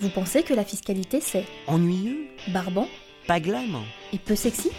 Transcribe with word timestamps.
Vous 0.00 0.08
pensez 0.08 0.42
que 0.42 0.54
la 0.54 0.64
fiscalité 0.64 1.20
c'est 1.20 1.44
Ennuyeux 1.66 2.28
barbant 2.48 2.88
Pas 3.26 3.40
glam 3.40 3.76
et 4.12 4.18
peu 4.18 4.34
sexy? 4.34 4.70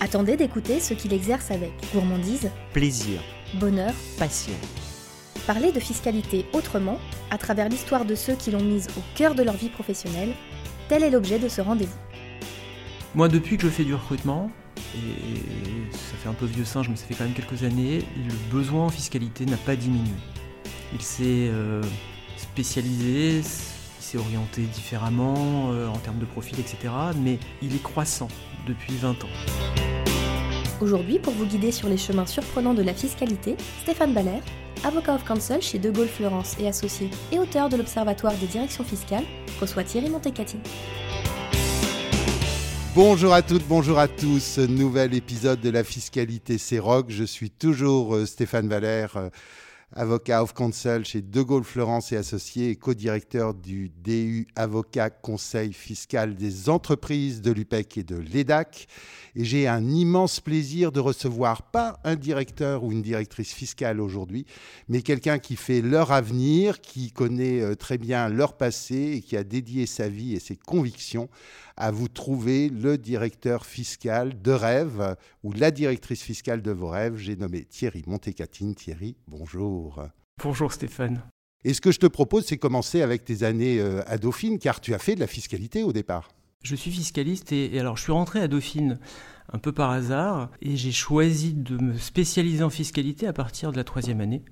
Attendez 0.00 0.36
d'écouter 0.36 0.80
ceux 0.80 0.96
qui 0.96 1.08
l'exercent 1.08 1.52
avec 1.52 1.70
gourmandise, 1.92 2.50
Plaisir, 2.72 3.20
bonheur. 3.54 3.92
passion. 4.18 4.52
Parler 5.46 5.72
de 5.72 5.78
fiscalité 5.80 6.46
autrement, 6.52 6.98
à 7.30 7.38
travers 7.38 7.68
l'histoire 7.68 8.04
de 8.04 8.14
ceux 8.14 8.34
qui 8.34 8.50
l'ont 8.50 8.62
mise 8.62 8.88
au 8.98 9.02
cœur 9.16 9.34
de 9.34 9.42
leur 9.42 9.54
vie 9.54 9.68
professionnelle, 9.68 10.32
tel 10.88 11.02
est 11.02 11.10
l'objet 11.10 11.38
de 11.38 11.48
ce 11.48 11.60
rendez-vous. 11.60 11.98
Moi, 13.14 13.28
depuis 13.28 13.56
que 13.56 13.62
je 13.62 13.68
fais 13.68 13.84
du 13.84 13.94
recrutement, 13.94 14.50
et 14.94 15.92
ça 15.92 16.16
fait 16.16 16.28
un 16.28 16.34
peu 16.34 16.46
vieux 16.46 16.64
singe, 16.64 16.88
mais 16.88 16.96
ça 16.96 17.06
fait 17.06 17.14
quand 17.14 17.24
même 17.24 17.34
quelques 17.34 17.62
années, 17.64 18.04
le 18.16 18.34
besoin 18.50 18.86
en 18.86 18.88
fiscalité 18.88 19.46
n'a 19.46 19.56
pas 19.56 19.76
diminué. 19.76 20.14
Il 20.92 21.02
s'est 21.02 21.48
euh, 21.50 21.82
spécialisé, 22.36 23.38
il 23.38 23.44
s'est 24.04 24.18
orienté 24.18 24.62
différemment 24.62 25.72
euh, 25.72 25.88
en 25.88 25.98
termes 25.98 26.18
de 26.18 26.24
profil, 26.24 26.58
etc. 26.60 26.92
Mais 27.20 27.38
il 27.62 27.74
est 27.74 27.82
croissant 27.82 28.28
depuis 28.66 28.94
20 28.94 29.24
ans. 29.24 29.28
Aujourd'hui, 30.80 31.18
pour 31.18 31.32
vous 31.32 31.46
guider 31.46 31.72
sur 31.72 31.88
les 31.88 31.96
chemins 31.96 32.26
surprenants 32.26 32.74
de 32.74 32.82
la 32.82 32.94
fiscalité, 32.94 33.56
Stéphane 33.82 34.12
Baller, 34.12 34.40
avocat 34.84 35.14
of 35.14 35.24
counsel 35.24 35.62
chez 35.62 35.78
De 35.78 35.90
Gaulle 35.90 36.08
Florence 36.08 36.56
et 36.58 36.68
Associés 36.68 37.10
et 37.32 37.38
auteur 37.38 37.68
de 37.68 37.76
l'Observatoire 37.76 38.34
des 38.34 38.46
directions 38.46 38.84
fiscales, 38.84 39.24
reçoit 39.60 39.84
Thierry 39.84 40.10
Montecatini. 40.10 40.62
Bonjour 42.94 43.34
à 43.34 43.42
toutes, 43.42 43.66
bonjour 43.66 43.98
à 43.98 44.06
tous. 44.06 44.58
Nouvel 44.58 45.14
épisode 45.14 45.60
de 45.60 45.68
la 45.68 45.82
fiscalité 45.82 46.58
C'est 46.58 46.78
Rock. 46.78 47.06
Je 47.08 47.24
suis 47.24 47.50
toujours 47.50 48.14
euh, 48.14 48.24
Stéphane 48.24 48.68
Valère, 48.68 49.16
euh, 49.16 49.30
avocat 49.96 50.44
of 50.44 50.54
counsel 50.54 51.04
chez 51.04 51.20
De 51.20 51.42
Gaulle 51.42 51.64
Florence 51.64 52.12
et 52.12 52.16
Associés 52.16 52.70
et 52.70 52.76
co-directeur 52.76 53.52
du 53.52 53.88
DU 53.88 54.46
Avocat 54.54 55.10
Conseil 55.10 55.72
fiscal 55.72 56.36
des 56.36 56.68
entreprises 56.68 57.42
de 57.42 57.50
l'UPEC 57.50 57.98
et 57.98 58.04
de 58.04 58.16
l'EDAC. 58.16 58.86
Et 59.34 59.44
j'ai 59.44 59.66
un 59.66 59.88
immense 59.88 60.38
plaisir 60.38 60.92
de 60.92 61.00
recevoir 61.00 61.62
pas 61.62 61.98
un 62.04 62.14
directeur 62.14 62.84
ou 62.84 62.92
une 62.92 63.02
directrice 63.02 63.52
fiscale 63.52 64.00
aujourd'hui, 64.00 64.46
mais 64.88 65.02
quelqu'un 65.02 65.40
qui 65.40 65.56
fait 65.56 65.80
leur 65.80 66.12
avenir, 66.12 66.80
qui 66.80 67.10
connaît 67.10 67.60
euh, 67.60 67.74
très 67.74 67.98
bien 67.98 68.28
leur 68.28 68.56
passé 68.56 69.14
et 69.16 69.20
qui 69.20 69.36
a 69.36 69.42
dédié 69.42 69.86
sa 69.86 70.08
vie 70.08 70.34
et 70.34 70.38
ses 70.40 70.54
convictions 70.54 71.28
à 71.76 71.90
vous 71.90 72.08
trouver 72.08 72.68
le 72.68 72.98
directeur 72.98 73.66
fiscal 73.66 74.40
de 74.40 74.52
rêve 74.52 75.16
ou 75.42 75.52
la 75.52 75.70
directrice 75.70 76.22
fiscale 76.22 76.62
de 76.62 76.70
vos 76.70 76.88
rêves. 76.88 77.16
J'ai 77.16 77.36
nommé 77.36 77.64
Thierry 77.64 78.02
Montecatine. 78.06 78.74
Thierry, 78.74 79.16
bonjour. 79.28 80.06
Bonjour 80.42 80.72
Stéphane. 80.72 81.22
Et 81.64 81.72
ce 81.72 81.80
que 81.80 81.92
je 81.92 81.98
te 81.98 82.06
propose, 82.06 82.44
c'est 82.44 82.58
commencer 82.58 83.00
avec 83.00 83.24
tes 83.24 83.42
années 83.42 83.80
euh, 83.80 84.02
à 84.06 84.18
Dauphine, 84.18 84.58
car 84.58 84.80
tu 84.80 84.92
as 84.92 84.98
fait 84.98 85.14
de 85.14 85.20
la 85.20 85.26
fiscalité 85.26 85.82
au 85.82 85.92
départ. 85.92 86.30
Je 86.62 86.76
suis 86.76 86.90
fiscaliste 86.90 87.52
et, 87.52 87.74
et 87.74 87.80
alors 87.80 87.96
je 87.96 88.02
suis 88.02 88.12
rentré 88.12 88.40
à 88.40 88.48
Dauphine 88.48 88.98
un 89.52 89.58
peu 89.58 89.72
par 89.72 89.90
hasard 89.90 90.50
et 90.62 90.76
j'ai 90.76 90.92
choisi 90.92 91.52
de 91.52 91.76
me 91.76 91.96
spécialiser 91.96 92.64
en 92.64 92.70
fiscalité 92.70 93.26
à 93.26 93.32
partir 93.32 93.72
de 93.72 93.76
la 93.76 93.84
troisième 93.84 94.20
année. 94.20 94.42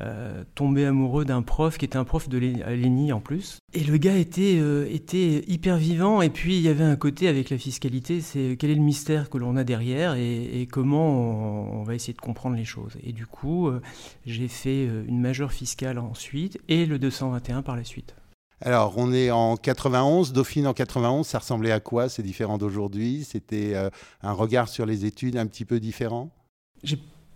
Euh, 0.00 0.42
tombé 0.56 0.86
amoureux 0.86 1.24
d'un 1.24 1.42
prof 1.42 1.78
qui 1.78 1.84
était 1.84 1.96
un 1.96 2.04
prof 2.04 2.28
de 2.28 2.36
l'ENI 2.38 3.12
en 3.12 3.20
plus. 3.20 3.58
Et 3.74 3.84
le 3.84 3.96
gars 3.96 4.16
était, 4.16 4.58
euh, 4.58 4.88
était 4.90 5.44
hyper 5.46 5.76
vivant 5.76 6.20
et 6.20 6.30
puis 6.30 6.56
il 6.56 6.62
y 6.62 6.68
avait 6.68 6.82
un 6.82 6.96
côté 6.96 7.28
avec 7.28 7.48
la 7.48 7.58
fiscalité, 7.58 8.20
c'est 8.20 8.56
quel 8.58 8.70
est 8.70 8.74
le 8.74 8.80
mystère 8.80 9.30
que 9.30 9.38
l'on 9.38 9.54
a 9.54 9.62
derrière 9.62 10.16
et, 10.16 10.66
comment 10.68 11.78
on, 11.78 11.84
va 11.84 11.94
essayer 11.94 12.12
de 12.12 12.20
comprendre 12.20 12.56
les 12.56 12.64
choses. 12.64 12.96
Et 13.04 13.12
du 13.12 13.26
coup, 13.26 13.68
euh, 13.68 13.80
j'ai 14.26 14.48
fait 14.48 14.84
une 15.06 15.20
majeure 15.20 15.52
fiscale 15.52 16.00
ensuite 16.00 16.58
et 16.68 16.86
le 16.86 16.98
221 16.98 17.62
par 17.62 17.76
la 17.76 17.84
suite. 17.84 18.16
Alors, 18.60 18.94
on 18.96 19.12
est 19.12 19.30
en 19.30 19.56
91, 19.56 20.32
Dauphine 20.32 20.66
en 20.66 20.74
91, 20.74 21.26
ça 21.26 21.38
ressemblait 21.38 21.72
à 21.72 21.80
quoi 21.80 22.08
C'est 22.08 22.22
différent 22.22 22.56
d'aujourd'hui? 22.56 23.24
C'était 23.24 23.74
euh, 23.74 23.90
un 24.22 24.32
regard 24.32 24.68
sur 24.68 24.86
les 24.86 25.04
études 25.04 25.36
un 25.36 25.46
petit 25.46 25.64
peu 25.64 25.80
différent? 25.80 26.30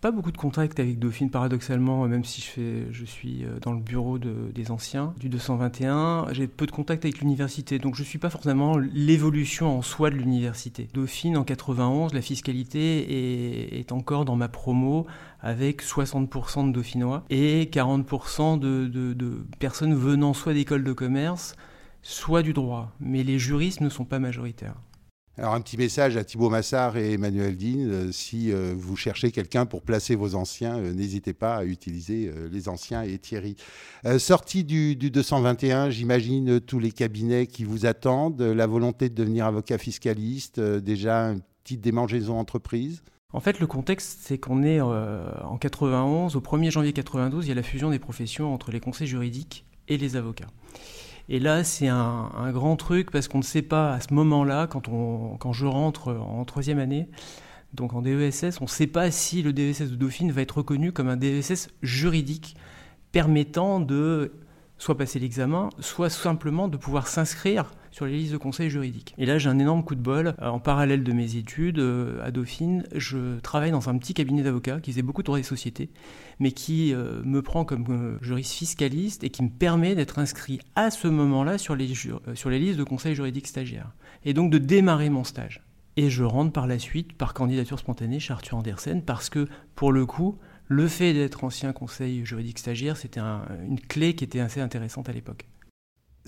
Pas 0.00 0.10
beaucoup 0.12 0.31
de 0.31 0.36
contact 0.36 0.78
avec 0.78 0.98
Dauphine, 1.00 1.28
paradoxalement, 1.28 2.06
même 2.06 2.25
si 2.25 2.41
je, 2.91 3.04
suis 3.04 3.44
euh, 3.44 3.59
dans 3.60 3.72
le 3.72 3.81
bureau 3.81 4.19
de- 4.19 4.50
des 4.54 4.70
anciens 4.70 5.12
du 5.19 5.28
221. 5.28 6.26
J'ai 6.32 6.47
peu 6.47 6.66
de 6.66 6.70
contact 6.70 7.04
avec 7.04 7.19
l'université, 7.20 7.78
donc 7.81 7.97
je 7.97 8.04
suis 8.04 8.19
pas 8.19 8.31
forcément 8.31 8.76
l'évolution 8.78 9.76
en 9.76 9.82
soi 9.82 10.10
de 10.10 10.14
l'université. 10.14 10.88
Dauphine, 10.94 11.37
en 11.37 11.42
91, 11.44 12.14
la 12.14 12.22
fiscalité 12.22 13.78
est, 13.81 13.91
encore 13.91 14.25
dans 14.25 14.37
ma 14.37 14.48
promo 14.48 15.06
avec 15.41 15.82
60% 15.82 16.69
de 16.69 16.72
dauphinois 16.72 17.25
et 17.31 17.64
40% 17.72 18.58
de, 18.58 18.87
de- 18.87 19.14
de 19.14 19.44
personnes 19.58 19.94
venant 19.94 20.32
soit 20.34 20.54
d'écoles 20.54 20.84
de 20.84 20.92
commerce, 20.92 21.56
soit 22.03 22.42
du 22.42 22.53
droit. 22.53 22.92
Mais 23.00 23.25
les 23.25 23.38
juristes 23.38 23.81
ne 23.81 23.88
sont 23.88 24.04
pas 24.04 24.19
majoritaires. 24.20 24.76
Alors, 25.38 25.54
un 25.54 25.60
petit 25.60 25.76
message 25.76 26.16
à 26.16 26.25
Thibaut 26.25 26.50
Massard 26.50 26.97
et 26.97 27.12
Emmanuel 27.12 27.56
Dean. 27.56 27.88
euh, 27.88 28.10
si 28.10 28.50
euh, 28.50 28.75
vous 28.76 28.97
cherchez 28.97 29.31
quelqu'un 29.31 29.66
pour 29.66 29.82
placer 29.82 30.16
vos 30.16 30.34
anciens, 30.34 30.78
euh, 30.78 30.93
n'hésitez 30.93 31.32
pas 31.32 31.59
à 31.59 31.65
utiliser 31.65 32.32
les 32.50 32.69
anciens 32.69 33.03
et 33.03 33.19
Thierry. 33.19 33.54
Sortie 34.19 34.65
du, 34.65 34.97
du 34.97 35.12
221, 35.12 35.91
j'imagine 35.91 36.60
tous 36.60 36.81
les 36.81 36.91
cabinets 36.91 37.47
qui 37.47 37.62
vous 37.62 37.87
attendent, 37.87 38.43
la 38.43 38.66
volonté 38.66 39.09
de 39.09 39.15
devenir 39.15 39.47
avocat 39.47 39.78
fiscaliste, 39.78 40.59
déjà 40.59 41.26
une 41.26 41.41
petite 41.62 41.81
démangeaison 41.82 42.37
entreprise. 42.37 43.03
En 43.32 43.41
fait, 43.41 43.60
le 43.60 43.66
contexte, 43.66 44.19
c'est 44.22 44.38
qu'on 44.38 44.65
est 44.65 44.81
en 44.81 45.56
91, 45.59 46.34
au 46.34 46.41
1er 46.41 46.70
janvier 46.70 46.93
92, 46.93 47.47
il 47.47 47.49
y 47.49 47.53
a 47.53 47.55
la 47.55 47.62
fusion 47.62 47.91
des 47.91 47.99
professions 47.99 48.53
entre 48.53 48.72
les 48.72 48.81
conseils 48.81 49.06
juridiques 49.06 49.65
et 49.87 49.99
les 49.99 50.16
avocats. 50.16 50.49
Et 51.28 51.41
là, 51.41 51.62
c'est 51.62 51.89
un, 51.89 52.50
grand 52.53 52.77
truc 52.77 53.11
parce 53.11 53.28
qu'on 53.28 53.39
ne 53.39 53.43
sait 53.43 53.62
pas 53.62 53.93
à 53.93 54.00
ce 54.00 54.15
moment-là, 54.15 54.66
quand, 54.66 54.89
quand 55.39 55.53
je 55.53 55.66
rentre 55.66 56.12
en 56.15 56.44
troisième 56.44 56.78
année, 56.78 57.09
donc 57.75 57.93
en 57.93 58.00
DESS, 58.00 58.61
on 58.61 58.65
ne 58.65 58.69
sait 58.69 58.87
pas 58.87 59.11
si 59.11 59.43
le 59.43 59.53
DESS 59.53 59.91
de 59.91 59.97
Dauphine 59.97 60.33
va 60.33 60.41
être 60.43 60.59
reconnu 60.59 60.93
comme 60.93 61.09
un 61.09 61.17
DESS 61.17 61.69
juridique 61.83 62.56
permettant 63.12 63.81
de 63.81 64.33
soit 64.78 64.97
passer 64.97 65.19
l'examen, 65.19 65.69
soit 65.81 66.09
simplement 66.09 66.69
de 66.69 66.77
pouvoir 66.77 67.09
s'inscrire 67.09 67.72
sur 67.91 68.06
les 68.06 68.16
listes 68.16 68.32
de 68.32 68.37
conseils 68.38 68.71
juridiques. 68.71 69.15
Et 69.19 69.26
là, 69.26 69.38
j'ai 69.38 69.49
un 69.49 69.59
énorme 69.59 69.84
coup 69.84 69.94
de 69.94 70.00
bol. 70.00 70.34
Euh, 70.41 70.49
En 70.49 70.60
parallèle 70.60 71.04
de 71.04 71.12
mes 71.12 71.37
études 71.37 71.78
euh, 71.78 72.25
à 72.25 72.31
Dauphine, 72.31 72.84
je 72.94 73.38
travaille 73.41 73.71
dans 73.71 73.88
un 73.88 73.97
petit 73.99 74.15
cabinet 74.15 74.43
d'avocats 74.43 74.81
qui 74.81 74.93
faisait 74.93 75.03
beaucoup 75.03 75.22
de 75.22 75.26
droit 75.26 75.38
des 75.38 75.44
sociétés, 75.44 75.91
mais 76.38 76.53
qui 76.53 76.93
euh, 76.94 77.22
me 77.25 77.43
prend 77.43 77.65
comme 77.65 78.19
juriste 78.21 78.53
fiscaliste 78.53 79.25
et 79.25 79.31
qui 79.31 79.43
me 79.43 79.50
permet 79.50 79.94
d'être 79.94 80.19
inscrit 80.19 80.60
à 80.76 80.91
ce 80.91 81.09
moment-là 81.09 81.59
sur 81.59 81.75
les, 81.76 81.93
sur 82.34 82.50
les 82.50 82.59
listes 82.59 82.78
de 82.78 82.84
conseils 82.84 83.15
juridiques 83.15 83.47
stagiaires. 83.47 83.93
Et 84.25 84.34
donc 84.34 84.50
de 84.50 84.59
démarrer 84.59 85.10
mon 85.10 85.25
stage. 85.25 85.62
Et 85.97 86.10
je 86.10 86.22
rentre 86.22 86.53
par 86.53 86.66
la 86.69 86.78
suite 86.78 87.12
par 87.15 87.34
candidature 87.34 87.78
spontanée 87.78 88.20
chez 88.20 88.32
Arthur 88.32 88.56
Andersen 88.59 89.03
parce 89.03 89.31
que, 89.31 89.49
pour 89.75 89.91
le 89.91 90.06
coup, 90.06 90.38
le 90.69 90.87
fait 90.87 91.12
d'être 91.12 91.43
ancien 91.44 91.72
conseil 91.72 92.25
juridique 92.25 92.59
stagiaire, 92.59 92.97
c'était 92.97 93.19
un- 93.20 93.43
une 93.69 93.81
clé 93.81 94.15
qui 94.15 94.22
était 94.22 94.38
assez 94.38 94.60
intéressante 94.60 95.09
à 95.09 95.12
l'époque. 95.12 95.47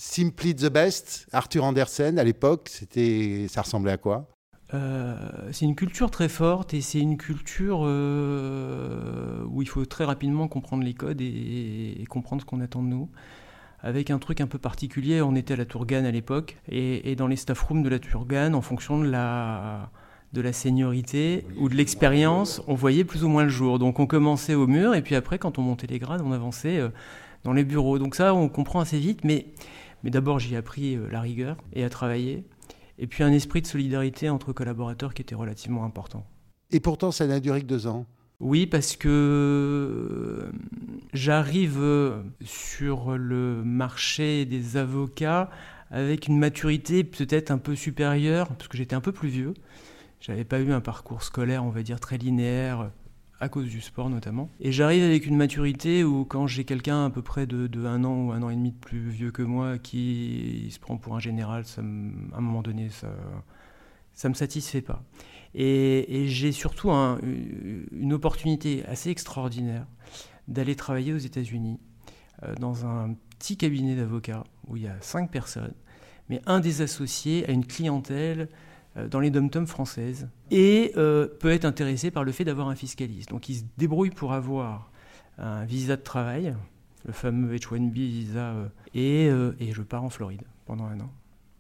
Simply 0.02 0.54
the 0.54 0.72
best, 0.72 1.26
Arthur 1.30 1.62
Andersen, 1.62 2.18
à 2.18 2.24
l'époque, 2.24 2.70
c'était, 2.70 3.44
ça 3.50 3.60
ressemblait 3.60 3.92
à 3.92 3.98
quoi? 3.98 4.30
Euh, 4.72 5.14
c'est 5.52 5.66
une 5.66 5.74
culture 5.74 6.10
très 6.10 6.30
forte 6.30 6.72
et 6.72 6.80
c'est 6.80 7.00
une 7.00 7.18
culture 7.18 7.80
euh, 7.82 9.44
où 9.50 9.60
il 9.60 9.68
faut 9.68 9.84
très 9.84 10.04
rapidement 10.04 10.48
comprendre 10.48 10.84
les 10.84 10.94
codes 10.94 11.20
et, 11.20 12.02
comprendre 12.08 12.40
ce 12.40 12.46
qu'on 12.46 12.62
attend 12.62 12.82
de 12.82 12.88
nous. 12.88 13.10
Avec 13.80 14.08
un 14.08 14.18
truc 14.18 14.40
un 14.40 14.46
peu 14.46 14.56
particulier, 14.56 15.20
on 15.20 15.34
était 15.34 15.52
à 15.52 15.56
la 15.58 15.66
Tourgane 15.66 16.06
à 16.06 16.10
l'époque 16.10 16.56
et, 16.70 17.12
et 17.12 17.14
dans 17.14 17.26
les 17.26 17.36
staff 17.36 17.60
rooms 17.60 17.82
de 17.82 17.90
la 17.90 17.98
Tourgane, 17.98 18.54
en 18.54 18.62
fonction 18.62 19.00
de 19.00 19.06
la, 19.06 19.90
de 20.32 20.40
la 20.40 20.54
seniorité 20.54 21.44
ou 21.58 21.68
de 21.68 21.74
l'expérience, 21.74 22.62
on 22.68 22.74
voyait 22.74 23.04
plus 23.04 23.22
ou 23.22 23.28
moins 23.28 23.42
le 23.42 23.50
jour. 23.50 23.78
Donc 23.78 24.00
on 24.00 24.06
commençait 24.06 24.54
au 24.54 24.66
mur 24.66 24.94
et 24.94 25.02
puis 25.02 25.14
après, 25.14 25.38
quand 25.38 25.58
on 25.58 25.62
montait 25.62 25.88
les 25.88 25.98
grades, 25.98 26.22
on 26.24 26.32
avançait 26.32 26.78
euh, 26.78 26.88
dans 27.44 27.52
les 27.52 27.64
bureaux. 27.64 27.98
Donc 27.98 28.14
ça, 28.14 28.32
on 28.32 28.48
comprend 28.48 28.80
assez 28.80 28.98
vite, 28.98 29.24
mais, 29.24 29.48
mais 30.02 30.10
d'abord 30.10 30.38
j'y 30.38 30.54
ai 30.54 30.56
appris 30.56 30.96
euh, 30.96 31.08
la 31.10 31.20
rigueur 31.20 31.56
et 31.72 31.84
à 31.84 31.90
travailler. 31.90 32.44
Et 32.98 33.06
puis 33.06 33.24
un 33.24 33.32
esprit 33.32 33.62
de 33.62 33.66
solidarité 33.66 34.28
entre 34.28 34.52
collaborateurs 34.52 35.14
qui 35.14 35.22
était 35.22 35.34
relativement 35.34 35.84
important. 35.84 36.26
Et 36.70 36.80
pourtant, 36.80 37.10
ça 37.10 37.26
n'a 37.26 37.40
duré 37.40 37.62
que 37.62 37.66
deux 37.66 37.86
ans. 37.86 38.06
Oui, 38.40 38.66
parce 38.66 38.96
que 38.96 39.08
euh, 39.08 40.52
j'arrive 41.12 41.78
euh, 41.80 42.22
sur 42.42 43.18
le 43.18 43.62
marché 43.64 44.46
des 44.46 44.76
avocats 44.76 45.50
avec 45.90 46.28
une 46.28 46.38
maturité 46.38 47.04
peut-être 47.04 47.50
un 47.50 47.58
peu 47.58 47.74
supérieure, 47.74 48.48
parce 48.48 48.68
que 48.68 48.76
j'étais 48.76 48.94
un 48.94 49.00
peu 49.00 49.12
plus 49.12 49.28
vieux. 49.28 49.54
J'avais 50.20 50.44
pas 50.44 50.60
eu 50.60 50.72
un 50.72 50.80
parcours 50.80 51.22
scolaire, 51.22 51.64
on 51.64 51.70
va 51.70 51.82
dire, 51.82 52.00
très 52.00 52.16
linéaire, 52.16 52.90
à 53.40 53.48
cause 53.48 53.68
du 53.68 53.80
sport 53.80 54.10
notamment. 54.10 54.50
Et 54.60 54.70
j'arrive 54.70 55.02
avec 55.02 55.26
une 55.26 55.36
maturité 55.36 56.04
où 56.04 56.24
quand 56.24 56.46
j'ai 56.46 56.64
quelqu'un 56.64 57.06
à 57.06 57.10
peu 57.10 57.22
près 57.22 57.46
de, 57.46 57.68
un 57.86 58.04
an 58.04 58.14
ou 58.26 58.32
un 58.32 58.42
an 58.42 58.50
et 58.50 58.54
demi 58.54 58.70
de 58.72 58.76
plus 58.76 59.08
vieux 59.08 59.30
que 59.30 59.42
moi 59.42 59.78
qui 59.78 60.68
se 60.70 60.78
prend 60.78 60.98
pour 60.98 61.16
un 61.16 61.20
général, 61.20 61.64
ça 61.64 61.80
à 61.80 61.84
un 61.84 62.40
moment 62.40 62.62
donné, 62.62 62.90
ça 62.90 63.08
ça 64.12 64.28
me 64.28 64.34
satisfait 64.34 64.82
pas. 64.82 65.02
Et, 65.54 66.26
j'ai 66.26 66.52
surtout 66.52 66.90
un- 66.90 67.18
une 67.92 68.12
opportunité 68.12 68.84
assez 68.84 69.08
extraordinaire 69.10 69.86
d'aller 70.46 70.76
travailler 70.76 71.14
aux 71.14 71.18
États-Unis 71.18 71.78
dans 72.58 72.84
un 72.86 73.14
petit 73.38 73.56
cabinet 73.56 73.96
d'avocats 73.96 74.44
où 74.66 74.76
il 74.76 74.82
y 74.82 74.88
a 74.88 74.96
cinq 75.00 75.30
personnes, 75.30 75.72
mais 76.28 76.42
un 76.46 76.60
des 76.60 76.82
associés 76.82 77.48
a 77.48 77.52
une 77.52 77.64
clientèle 77.64 78.48
dans 79.10 79.20
les 79.20 79.30
dom 79.30 79.66
françaises 79.66 80.28
et 80.50 80.92
peut 80.94 81.50
être 81.50 81.64
intéressé 81.64 82.10
par 82.10 82.24
le 82.24 82.32
fait 82.32 82.44
d'avoir 82.44 82.68
un 82.68 82.74
fiscaliste. 82.74 83.30
Donc 83.30 83.48
il 83.48 83.56
se 83.56 83.64
débrouille 83.78 84.10
pour 84.10 84.32
avoir 84.32 84.90
un 85.38 85.64
visa 85.64 85.96
de 85.96 86.02
travail, 86.02 86.54
le 87.06 87.12
fameux 87.12 87.54
H1B 87.54 87.92
visa, 87.92 88.54
et, 88.94 89.26
et 89.26 89.72
je 89.72 89.82
pars 89.82 90.04
en 90.04 90.10
Floride 90.10 90.42
pendant 90.66 90.86
un 90.86 91.00
an 91.00 91.10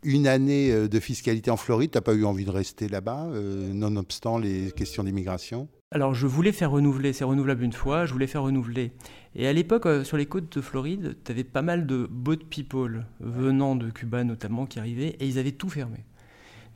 une 0.02 0.26
année 0.26 0.70
euh, 0.70 0.88
de 0.88 1.00
fiscalité 1.00 1.50
en 1.50 1.56
Floride, 1.56 1.90
tu 1.90 1.98
n'as 1.98 2.02
pas 2.02 2.14
eu 2.14 2.24
envie 2.24 2.44
de 2.44 2.50
rester 2.50 2.88
là-bas, 2.88 3.26
euh, 3.32 3.72
nonobstant 3.72 4.38
les 4.38 4.72
questions 4.72 5.04
d'immigration? 5.04 5.68
Alors 5.92 6.14
je 6.14 6.26
voulais 6.26 6.52
faire 6.52 6.70
renouveler, 6.70 7.12
c'est 7.12 7.24
renouvelable 7.24 7.64
une 7.64 7.72
fois, 7.72 8.06
je 8.06 8.12
voulais 8.12 8.28
faire 8.28 8.42
renouveler. 8.42 8.92
Et 9.34 9.46
à 9.46 9.52
l'époque, 9.52 9.86
euh, 9.86 10.04
sur 10.04 10.16
les 10.16 10.26
côtes 10.26 10.56
de 10.56 10.60
Floride, 10.60 11.16
tu 11.24 11.32
avais 11.32 11.44
pas 11.44 11.62
mal 11.62 11.86
de 11.86 12.06
boat 12.10 12.36
people 12.48 13.06
venant 13.20 13.76
de 13.76 13.90
Cuba 13.90 14.24
notamment 14.24 14.66
qui 14.66 14.78
arrivaient 14.78 15.16
et 15.18 15.26
ils 15.26 15.38
avaient 15.38 15.52
tout 15.52 15.68
fermé. 15.68 16.04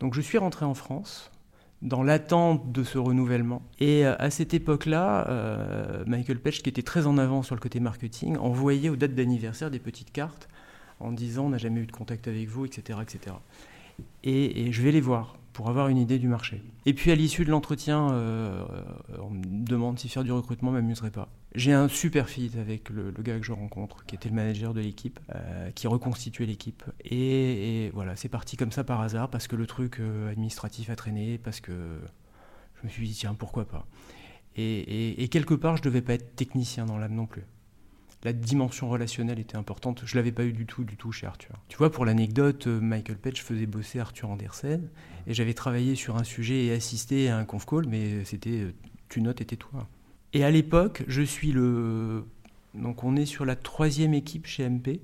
Donc 0.00 0.14
je 0.14 0.20
suis 0.20 0.38
rentré 0.38 0.64
en 0.64 0.74
France 0.74 1.30
dans 1.82 2.02
l'attente 2.02 2.72
de 2.72 2.82
ce 2.82 2.98
renouvellement. 2.98 3.62
Et 3.78 4.06
à 4.06 4.30
cette 4.30 4.54
époque-là, 4.54 5.28
Michael 6.06 6.38
Page, 6.38 6.62
qui 6.62 6.70
était 6.70 6.82
très 6.82 7.06
en 7.06 7.18
avant 7.18 7.42
sur 7.42 7.54
le 7.54 7.60
côté 7.60 7.78
marketing, 7.78 8.38
envoyait 8.38 8.88
aux 8.88 8.96
dates 8.96 9.14
d'anniversaire 9.14 9.70
des 9.70 9.78
petites 9.78 10.10
cartes 10.10 10.48
en 11.00 11.12
disant 11.12 11.46
on 11.46 11.48
n'a 11.50 11.58
jamais 11.58 11.80
eu 11.80 11.86
de 11.86 11.92
contact 11.92 12.28
avec 12.28 12.48
vous, 12.48 12.64
etc. 12.64 12.98
etc. 13.02 13.36
Et, 14.22 14.72
je 14.72 14.82
vais 14.82 14.92
les 14.92 15.00
voir 15.00 15.36
pour 15.54 15.68
avoir 15.70 15.88
une 15.88 15.96
idée 15.96 16.18
du 16.18 16.28
marché. 16.28 16.62
Et 16.84 16.92
puis 16.92 17.12
à 17.12 17.14
l'issue 17.14 17.44
de 17.44 17.50
l'entretien, 17.50 18.10
euh, 18.10 18.64
on 19.22 19.30
me 19.30 19.64
demande 19.64 19.98
si 19.98 20.08
faire 20.08 20.24
du 20.24 20.32
recrutement 20.32 20.72
m'amuserait 20.72 21.12
pas. 21.12 21.28
J'ai 21.54 21.72
un 21.72 21.86
super 21.88 22.28
fit 22.28 22.50
avec 22.60 22.90
le, 22.90 23.12
gars 23.20 23.38
que 23.38 23.46
je 23.46 23.52
rencontre, 23.52 24.04
qui 24.04 24.16
était 24.16 24.28
le 24.28 24.34
manager 24.34 24.74
de 24.74 24.80
l'équipe, 24.80 25.20
euh, 25.32 25.70
qui 25.70 25.86
reconstituait 25.86 26.44
l'équipe. 26.44 26.82
Et, 27.04 27.90
voilà, 27.94 28.16
c'est 28.16 28.28
parti 28.28 28.56
comme 28.56 28.72
ça 28.72 28.82
par 28.82 29.00
hasard, 29.00 29.30
parce 29.30 29.46
que 29.46 29.54
le 29.54 29.66
truc 29.66 30.00
euh, 30.00 30.30
administratif 30.30 30.90
a 30.90 30.96
traîné, 30.96 31.38
parce 31.38 31.60
que 31.60 32.00
je 32.80 32.86
me 32.86 32.90
suis 32.90 33.06
dit, 33.06 33.14
tiens, 33.14 33.34
pourquoi 33.34 33.64
pas. 33.66 33.86
Et, 34.56 35.22
et 35.22 35.28
quelque 35.28 35.54
part, 35.54 35.76
je 35.76 35.82
devais 35.82 36.02
pas 36.02 36.14
être 36.14 36.34
technicien 36.34 36.84
dans 36.84 36.98
l'âme 36.98 37.14
non 37.14 37.26
plus 37.26 37.44
la 38.24 38.32
dimension 38.32 38.88
relationnelle 38.88 39.38
était 39.38 39.56
importante. 39.56 40.02
Je 40.06 40.16
l'avais 40.16 40.32
pas 40.32 40.44
eu 40.44 40.52
du 40.52 40.66
tout, 40.66 40.84
du 40.84 40.96
tout 40.96 41.12
chez 41.12 41.26
Arthur. 41.26 41.54
Tu 41.68 41.76
vois, 41.76 41.92
pour 41.92 42.04
l'anecdote, 42.04 42.66
euh, 42.66 42.80
Michael 42.80 43.18
Page 43.18 43.42
faisait 43.42 43.66
bosser 43.66 44.00
Arthur 44.00 44.30
Andersen 44.30 44.88
et 45.26 45.34
j'avais 45.34 45.54
travaillé 45.54 45.94
sur 45.94 46.16
un 46.16 46.24
sujet 46.24 46.64
et 46.64 46.72
assisté 46.72 47.28
à 47.28 47.36
un 47.36 47.44
conf 47.44 47.66
call, 47.66 47.86
mais 47.86 48.24
c'était 48.24 48.62
euh, 48.62 48.74
tu 49.10 49.20
notes 49.20 49.42
et 49.42 49.44
tais-toi. 49.44 49.86
Et 50.32 50.42
à 50.42 50.50
l'époque, 50.50 51.04
je 51.06 51.22
suis 51.22 51.52
le. 51.52 52.24
Donc 52.74 53.04
on 53.04 53.14
est 53.14 53.26
sur 53.26 53.44
la 53.44 53.56
troisième 53.56 54.14
équipe 54.14 54.46
chez 54.46 54.68
MP. 54.68 55.00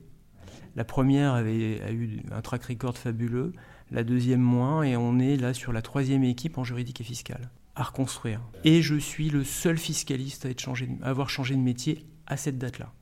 La 0.75 0.85
première 0.85 1.35
avait 1.35 1.81
a 1.83 1.93
eu 1.93 2.23
un 2.33 2.41
track 2.41 2.65
record 2.65 2.97
fabuleux, 2.97 3.53
la 3.91 4.03
deuxième 4.03 4.41
moins, 4.41 4.83
et 4.83 4.97
on 4.97 5.19
est 5.19 5.37
là 5.37 5.53
sur 5.53 5.73
la 5.73 5.83
troisième 5.83 6.25
équipe 6.25 6.59
en 6.59 6.65
juridique 6.65 7.01
et 7.01 7.05
fiscale 7.05 7.51
à 7.77 7.85
reconstruire. 7.85 8.41
Et 8.65 8.83
je 8.83 8.97
suis 8.97 9.31
le 9.31 9.45
seul 9.45 9.79
fiscaliste 9.79 10.45
à, 10.45 10.51
être 10.51 10.61
changé, 10.61 10.89
à 11.03 11.11
avoir 11.11 11.31
changé 11.31 11.55
de 11.55 11.61
métier 11.61 12.05
à 12.27 12.37
cette 12.37 12.59
date-là. 12.59 12.93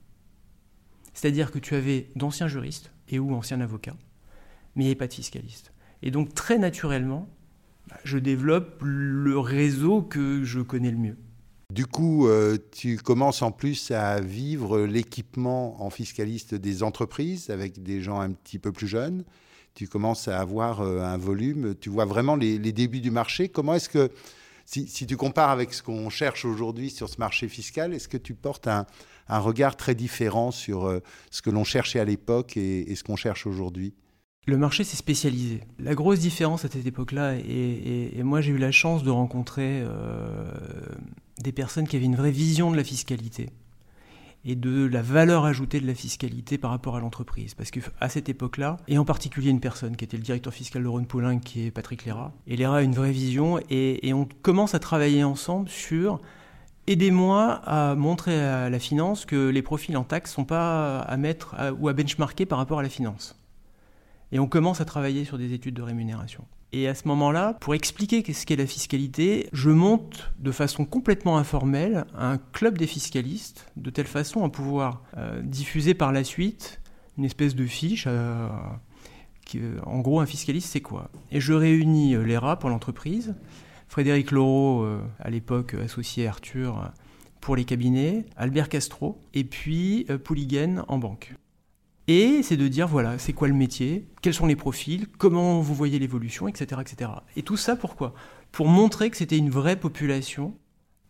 C'est-à-dire 1.18 1.50
que 1.50 1.58
tu 1.58 1.74
avais 1.74 2.10
d'anciens 2.14 2.46
juristes 2.46 2.92
et 3.08 3.18
ou 3.18 3.34
anciens 3.34 3.60
avocats, 3.60 3.96
mais 4.76 4.84
il 4.84 4.86
n'y 4.86 4.90
avait 4.92 4.98
pas 4.98 5.08
de 5.08 5.14
fiscalistes. 5.14 5.72
Et 6.00 6.12
donc 6.12 6.32
très 6.32 6.58
naturellement, 6.58 7.28
bah, 7.88 7.96
je 8.04 8.18
développe 8.18 8.80
le 8.84 9.36
réseau 9.36 10.00
que 10.00 10.44
je 10.44 10.60
connais 10.60 10.92
le 10.92 10.96
mieux. 10.96 11.16
Du 11.74 11.86
coup, 11.86 12.28
euh, 12.28 12.56
tu 12.70 12.98
commences 12.98 13.42
en 13.42 13.50
plus 13.50 13.90
à 13.90 14.20
vivre 14.20 14.78
l'équipement 14.78 15.82
en 15.82 15.90
fiscaliste 15.90 16.54
des 16.54 16.84
entreprises 16.84 17.50
avec 17.50 17.82
des 17.82 18.00
gens 18.00 18.20
un 18.20 18.30
petit 18.30 18.60
peu 18.60 18.70
plus 18.70 18.86
jeunes. 18.86 19.24
Tu 19.74 19.88
commences 19.88 20.28
à 20.28 20.38
avoir 20.38 20.82
euh, 20.82 21.00
un 21.00 21.18
volume, 21.18 21.74
tu 21.80 21.90
vois 21.90 22.04
vraiment 22.04 22.36
les, 22.36 22.60
débuts 22.60 23.00
du 23.00 23.10
marché. 23.10 23.48
Comment 23.48 23.74
est-ce 23.74 23.88
que, 23.88 24.12
si, 24.68 25.06
tu 25.06 25.16
compares 25.16 25.48
avec 25.48 25.72
ce 25.72 25.82
qu'on 25.82 26.10
cherche 26.10 26.44
aujourd'hui 26.44 26.90
sur 26.90 27.08
ce 27.08 27.16
marché 27.18 27.48
fiscal, 27.48 27.94
est-ce 27.94 28.06
que 28.06 28.18
tu 28.18 28.34
portes 28.34 28.68
un, 28.68 28.86
regard 29.28 29.76
très 29.76 29.94
différent 29.94 30.50
sur 30.50 30.86
euh, 30.86 31.00
ce 31.30 31.40
que 31.40 31.48
l'on 31.48 31.64
cherchait 31.64 32.00
à 32.00 32.04
l'époque 32.04 32.56
et, 32.58 32.94
ce 32.94 33.02
qu'on 33.02 33.16
cherche 33.16 33.46
aujourd'hui? 33.46 33.94
Le 34.46 34.58
marché 34.58 34.84
s'est 34.84 34.96
spécialisé. 34.96 35.60
La 35.78 35.94
grosse 35.94 36.18
différence 36.18 36.66
à 36.66 36.68
cette 36.68 36.86
époque-là, 36.86 37.36
et, 37.36 38.22
moi 38.22 38.42
j'ai 38.42 38.52
eu 38.52 38.58
la 38.58 38.70
chance 38.70 39.02
de 39.02 39.10
rencontrer 39.10 39.80
euh, 39.82 40.50
des 41.38 41.52
personnes 41.52 41.88
qui 41.88 41.96
avaient 41.96 42.04
une 42.04 42.16
vraie 42.16 42.30
vision 42.30 42.70
de 42.70 42.76
la 42.76 42.84
fiscalité 42.84 43.48
et 44.48 44.56
de 44.56 44.86
la 44.86 45.02
valeur 45.02 45.44
ajoutée 45.44 45.78
de 45.78 45.86
la 45.86 45.94
fiscalité 45.94 46.56
par 46.56 46.70
rapport 46.70 46.96
à 46.96 47.00
l'entreprise. 47.00 47.54
Parce 47.54 47.70
qu'à 47.70 48.08
cette 48.08 48.30
époque-là, 48.30 48.78
et 48.88 48.96
en 48.96 49.04
particulier 49.04 49.50
une 49.50 49.60
personne 49.60 49.94
qui 49.94 50.04
était 50.04 50.16
le 50.16 50.22
directeur 50.22 50.54
fiscal 50.54 50.82
de 50.82 50.88
Rhône 50.88 51.06
Poulain, 51.06 51.38
qui 51.38 51.66
est 51.66 51.70
Patrick 51.70 52.06
Léra, 52.06 52.32
et 52.46 52.56
Léra 52.56 52.78
a 52.78 52.82
une 52.82 52.94
vraie 52.94 53.12
vision, 53.12 53.60
et, 53.68 54.08
et 54.08 54.14
on 54.14 54.26
commence 54.40 54.74
à 54.74 54.78
travailler 54.78 55.22
ensemble 55.22 55.68
sur 55.68 56.20
aidez-moi 56.86 57.60
à 57.66 57.94
montrer 57.94 58.40
à 58.40 58.70
la 58.70 58.78
finance 58.78 59.26
que 59.26 59.50
les 59.50 59.60
profils 59.60 59.96
en 59.98 60.04
taxes 60.04 60.32
sont 60.32 60.46
pas 60.46 61.00
à 61.00 61.16
mettre 61.18 61.54
ou 61.78 61.88
à 61.88 61.92
benchmarker 61.92 62.46
par 62.46 62.58
rapport 62.58 62.78
à 62.78 62.82
la 62.82 62.88
finance. 62.88 63.38
Et 64.32 64.38
on 64.38 64.46
commence 64.46 64.80
à 64.80 64.84
travailler 64.84 65.24
sur 65.24 65.38
des 65.38 65.52
études 65.52 65.74
de 65.74 65.82
rémunération. 65.82 66.44
Et 66.72 66.86
à 66.86 66.94
ce 66.94 67.08
moment-là, 67.08 67.54
pour 67.60 67.74
expliquer 67.74 68.22
ce 68.32 68.44
qu'est 68.44 68.56
la 68.56 68.66
fiscalité, 68.66 69.48
je 69.52 69.70
monte 69.70 70.30
de 70.38 70.52
façon 70.52 70.84
complètement 70.84 71.38
informelle 71.38 72.04
un 72.14 72.36
club 72.36 72.76
des 72.76 72.86
fiscalistes, 72.86 73.72
de 73.76 73.88
telle 73.88 74.06
façon 74.06 74.44
à 74.44 74.50
pouvoir 74.50 75.02
euh, 75.16 75.40
diffuser 75.42 75.94
par 75.94 76.12
la 76.12 76.24
suite 76.24 76.80
une 77.16 77.24
espèce 77.24 77.54
de 77.54 77.64
fiche. 77.64 78.04
Euh, 78.06 78.48
qui, 79.46 79.60
en 79.86 80.00
gros, 80.00 80.20
un 80.20 80.26
fiscaliste, 80.26 80.68
c'est 80.70 80.82
quoi? 80.82 81.10
Et 81.32 81.40
je 81.40 81.54
réunis 81.54 82.14
euh, 82.14 82.22
l'ERA 82.22 82.58
pour 82.58 82.68
l'entreprise, 82.68 83.34
Frédéric 83.88 84.30
Laureau, 84.30 84.82
euh, 84.82 85.00
à 85.18 85.30
l'époque 85.30 85.74
associé 85.74 86.26
à 86.26 86.30
Arthur 86.30 86.78
euh, 86.78 86.88
pour 87.40 87.56
les 87.56 87.64
cabinets, 87.64 88.26
Albert 88.36 88.68
Castro, 88.68 89.18
et 89.32 89.44
puis 89.44 90.04
euh, 90.10 90.18
Pouliguen 90.18 90.84
en 90.88 90.98
banque. 90.98 91.34
Et 92.08 92.42
c'est 92.42 92.56
de 92.56 92.68
dire, 92.68 92.88
voilà, 92.88 93.18
c'est 93.18 93.34
quoi 93.34 93.48
le 93.48 93.54
métier, 93.54 94.08
quels 94.22 94.32
sont 94.32 94.46
les 94.46 94.56
profils, 94.56 95.06
comment 95.18 95.60
vous 95.60 95.74
voyez 95.74 95.98
l'évolution, 95.98 96.48
etc., 96.48 96.80
etc. 96.80 97.10
Et 97.36 97.42
tout 97.42 97.58
ça 97.58 97.76
pourquoi? 97.76 98.14
Pour 98.50 98.66
montrer 98.66 99.10
que 99.10 99.16
c'était 99.18 99.36
une 99.36 99.50
vraie 99.50 99.76
population 99.76 100.54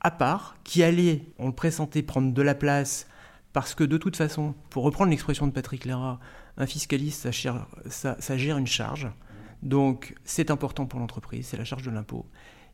à 0.00 0.10
part, 0.10 0.56
qui 0.64 0.82
allait, 0.82 1.22
on 1.38 1.46
le 1.46 1.52
pressentait, 1.52 2.02
prendre 2.02 2.32
de 2.32 2.42
la 2.42 2.54
place, 2.54 3.06
parce 3.52 3.74
que 3.74 3.84
de 3.84 3.96
toute 3.96 4.16
façon, 4.16 4.54
pour 4.70 4.84
reprendre 4.84 5.10
l'expression 5.10 5.46
de 5.46 5.52
Patrick 5.52 5.84
Léra, 5.84 6.20
un 6.56 6.67
fiscaliste, 6.67 7.31
ça, 7.31 8.17
ça 8.19 8.36
gère 8.36 8.58
une 8.58 8.67
charge. 8.67 9.08
Donc 9.62 10.14
c'est 10.24 10.50
important 10.50 10.86
pour 10.86 11.00
l'entreprise, 11.00 11.46
c'est 11.46 11.56
la 11.56 11.64
charge 11.64 11.82
de 11.82 11.90
l'impôt. 11.90 12.26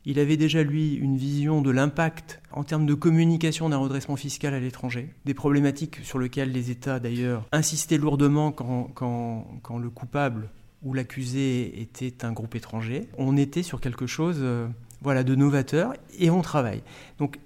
Il 0.07 0.19
avait 0.19 0.37
déjà, 0.37 0.61
lui, 0.61 0.93
une 0.93 1.17
vision 1.17 1.61
de 1.61 1.71
l'impact 1.71 2.39
en 2.51 2.63
termes 2.63 2.85
de 2.85 2.93
communication 2.93 3.69
d'un 3.69 3.77
redressement 3.77 4.15
fiscal 4.15 4.53
à 4.53 4.59
l'étranger, 4.59 5.09
des 5.25 5.33
problématiques 5.33 5.97
sur 6.03 6.19
lesquelles 6.19 6.51
les 6.51 6.69
États, 6.69 6.99
d'ailleurs, 6.99 7.47
insistaient 7.51 7.97
lourdement 7.97 8.51
quand, 8.51 8.89
quand, 8.93 9.77
le 9.79 9.89
coupable 9.89 10.49
ou 10.83 10.93
l'accusé 10.93 11.81
était 11.81 12.23
un 12.23 12.31
groupe 12.31 12.53
étranger. 12.53 13.07
On 13.17 13.35
était 13.35 13.63
sur 13.63 13.81
quelque 13.81 14.05
chose 14.05 14.37
euh, 14.41 14.67
voilà, 15.01 15.23
de 15.23 15.33
novateur 15.33 15.93
et 16.19 16.29
on 16.29 16.43
travaille. 16.43 16.83
Donc, 17.17 17.39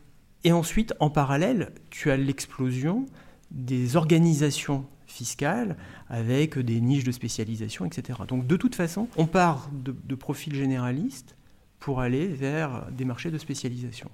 et 0.44 0.51
ensuite, 0.51 0.94
en 1.00 1.10
parallèle, 1.10 1.72
tu 1.89 2.12
as 2.12 2.18
l'explosion 2.18 3.06
des 3.51 3.96
organisations 3.96 4.86
fiscales 5.08 5.78
avec 6.10 6.60
des 6.60 6.82
niches 6.82 7.04
de 7.04 7.12
spécialisation, 7.12 7.86
etc. 7.86 8.20
Donc 8.28 8.46
de 8.46 8.56
toute 8.56 8.75
façon, 8.75 9.08
on 9.18 9.25
part 9.25 9.70
de, 9.74 9.96
de 10.04 10.16
profils 10.16 10.54
généralistes 10.54 11.36
pour 11.79 12.01
aller 12.01 12.27
vers 12.27 12.88
des 12.91 13.05
marchés 13.05 13.31
de 13.31 13.38
spécialisation. 13.38 14.09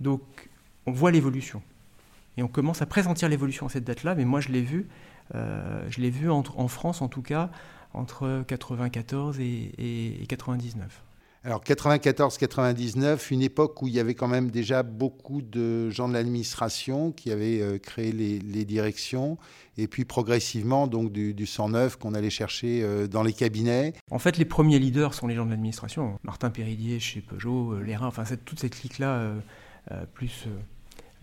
Donc, 0.00 0.22
on 0.86 0.92
voit 0.92 1.10
l'évolution. 1.10 1.62
Et 2.36 2.42
on 2.42 2.48
commence 2.48 2.82
à 2.82 2.86
pressentir 2.86 3.28
l'évolution 3.28 3.66
à 3.66 3.68
cette 3.68 3.84
date-là, 3.84 4.14
mais 4.14 4.24
moi 4.24 4.40
je 4.40 4.48
l'ai 4.48 4.62
vu, 4.62 4.88
euh, 5.34 5.84
je 5.90 6.00
l'ai 6.00 6.10
vu 6.10 6.30
en 6.30 6.68
France 6.68 7.02
en 7.02 7.08
tout 7.08 7.22
cas, 7.22 7.50
entre 7.94 8.44
94 8.46 9.38
et, 9.40 10.22
et 10.22 10.26
99. 10.26 11.02
Alors 11.44 11.64
94-99, 11.64 13.32
une 13.32 13.42
époque 13.42 13.82
où 13.82 13.88
il 13.88 13.94
y 13.94 13.98
avait 13.98 14.14
quand 14.14 14.28
même 14.28 14.52
déjà 14.52 14.84
beaucoup 14.84 15.42
de 15.42 15.90
gens 15.90 16.08
de 16.08 16.12
l'administration 16.12 17.10
qui 17.10 17.32
avaient 17.32 17.60
euh, 17.60 17.78
créé 17.78 18.12
les, 18.12 18.64
directions, 18.64 19.38
et 19.76 19.88
puis 19.88 20.04
progressivement 20.04 20.86
donc 20.86 21.10
du, 21.10 21.34
du 21.34 21.46
109 21.46 21.96
qu'on 21.96 22.14
allait 22.14 22.30
chercher 22.30 22.84
euh, 22.84 23.08
dans 23.08 23.24
les 23.24 23.32
cabinets. 23.32 23.92
En 24.12 24.20
fait, 24.20 24.38
les 24.38 24.44
premiers 24.44 24.78
leaders 24.78 25.14
sont 25.14 25.26
les 25.26 25.34
gens 25.34 25.44
de 25.44 25.50
l'administration. 25.50 26.16
Martin 26.22 26.50
Péridier 26.50 27.00
chez 27.00 27.20
Peugeot, 27.20 27.72
euh, 27.72 27.82
Léra, 27.82 28.06
enfin 28.06 28.22
toute 28.44 28.60
cette 28.60 28.76
clique-là, 28.76 29.32
plus 30.14 30.46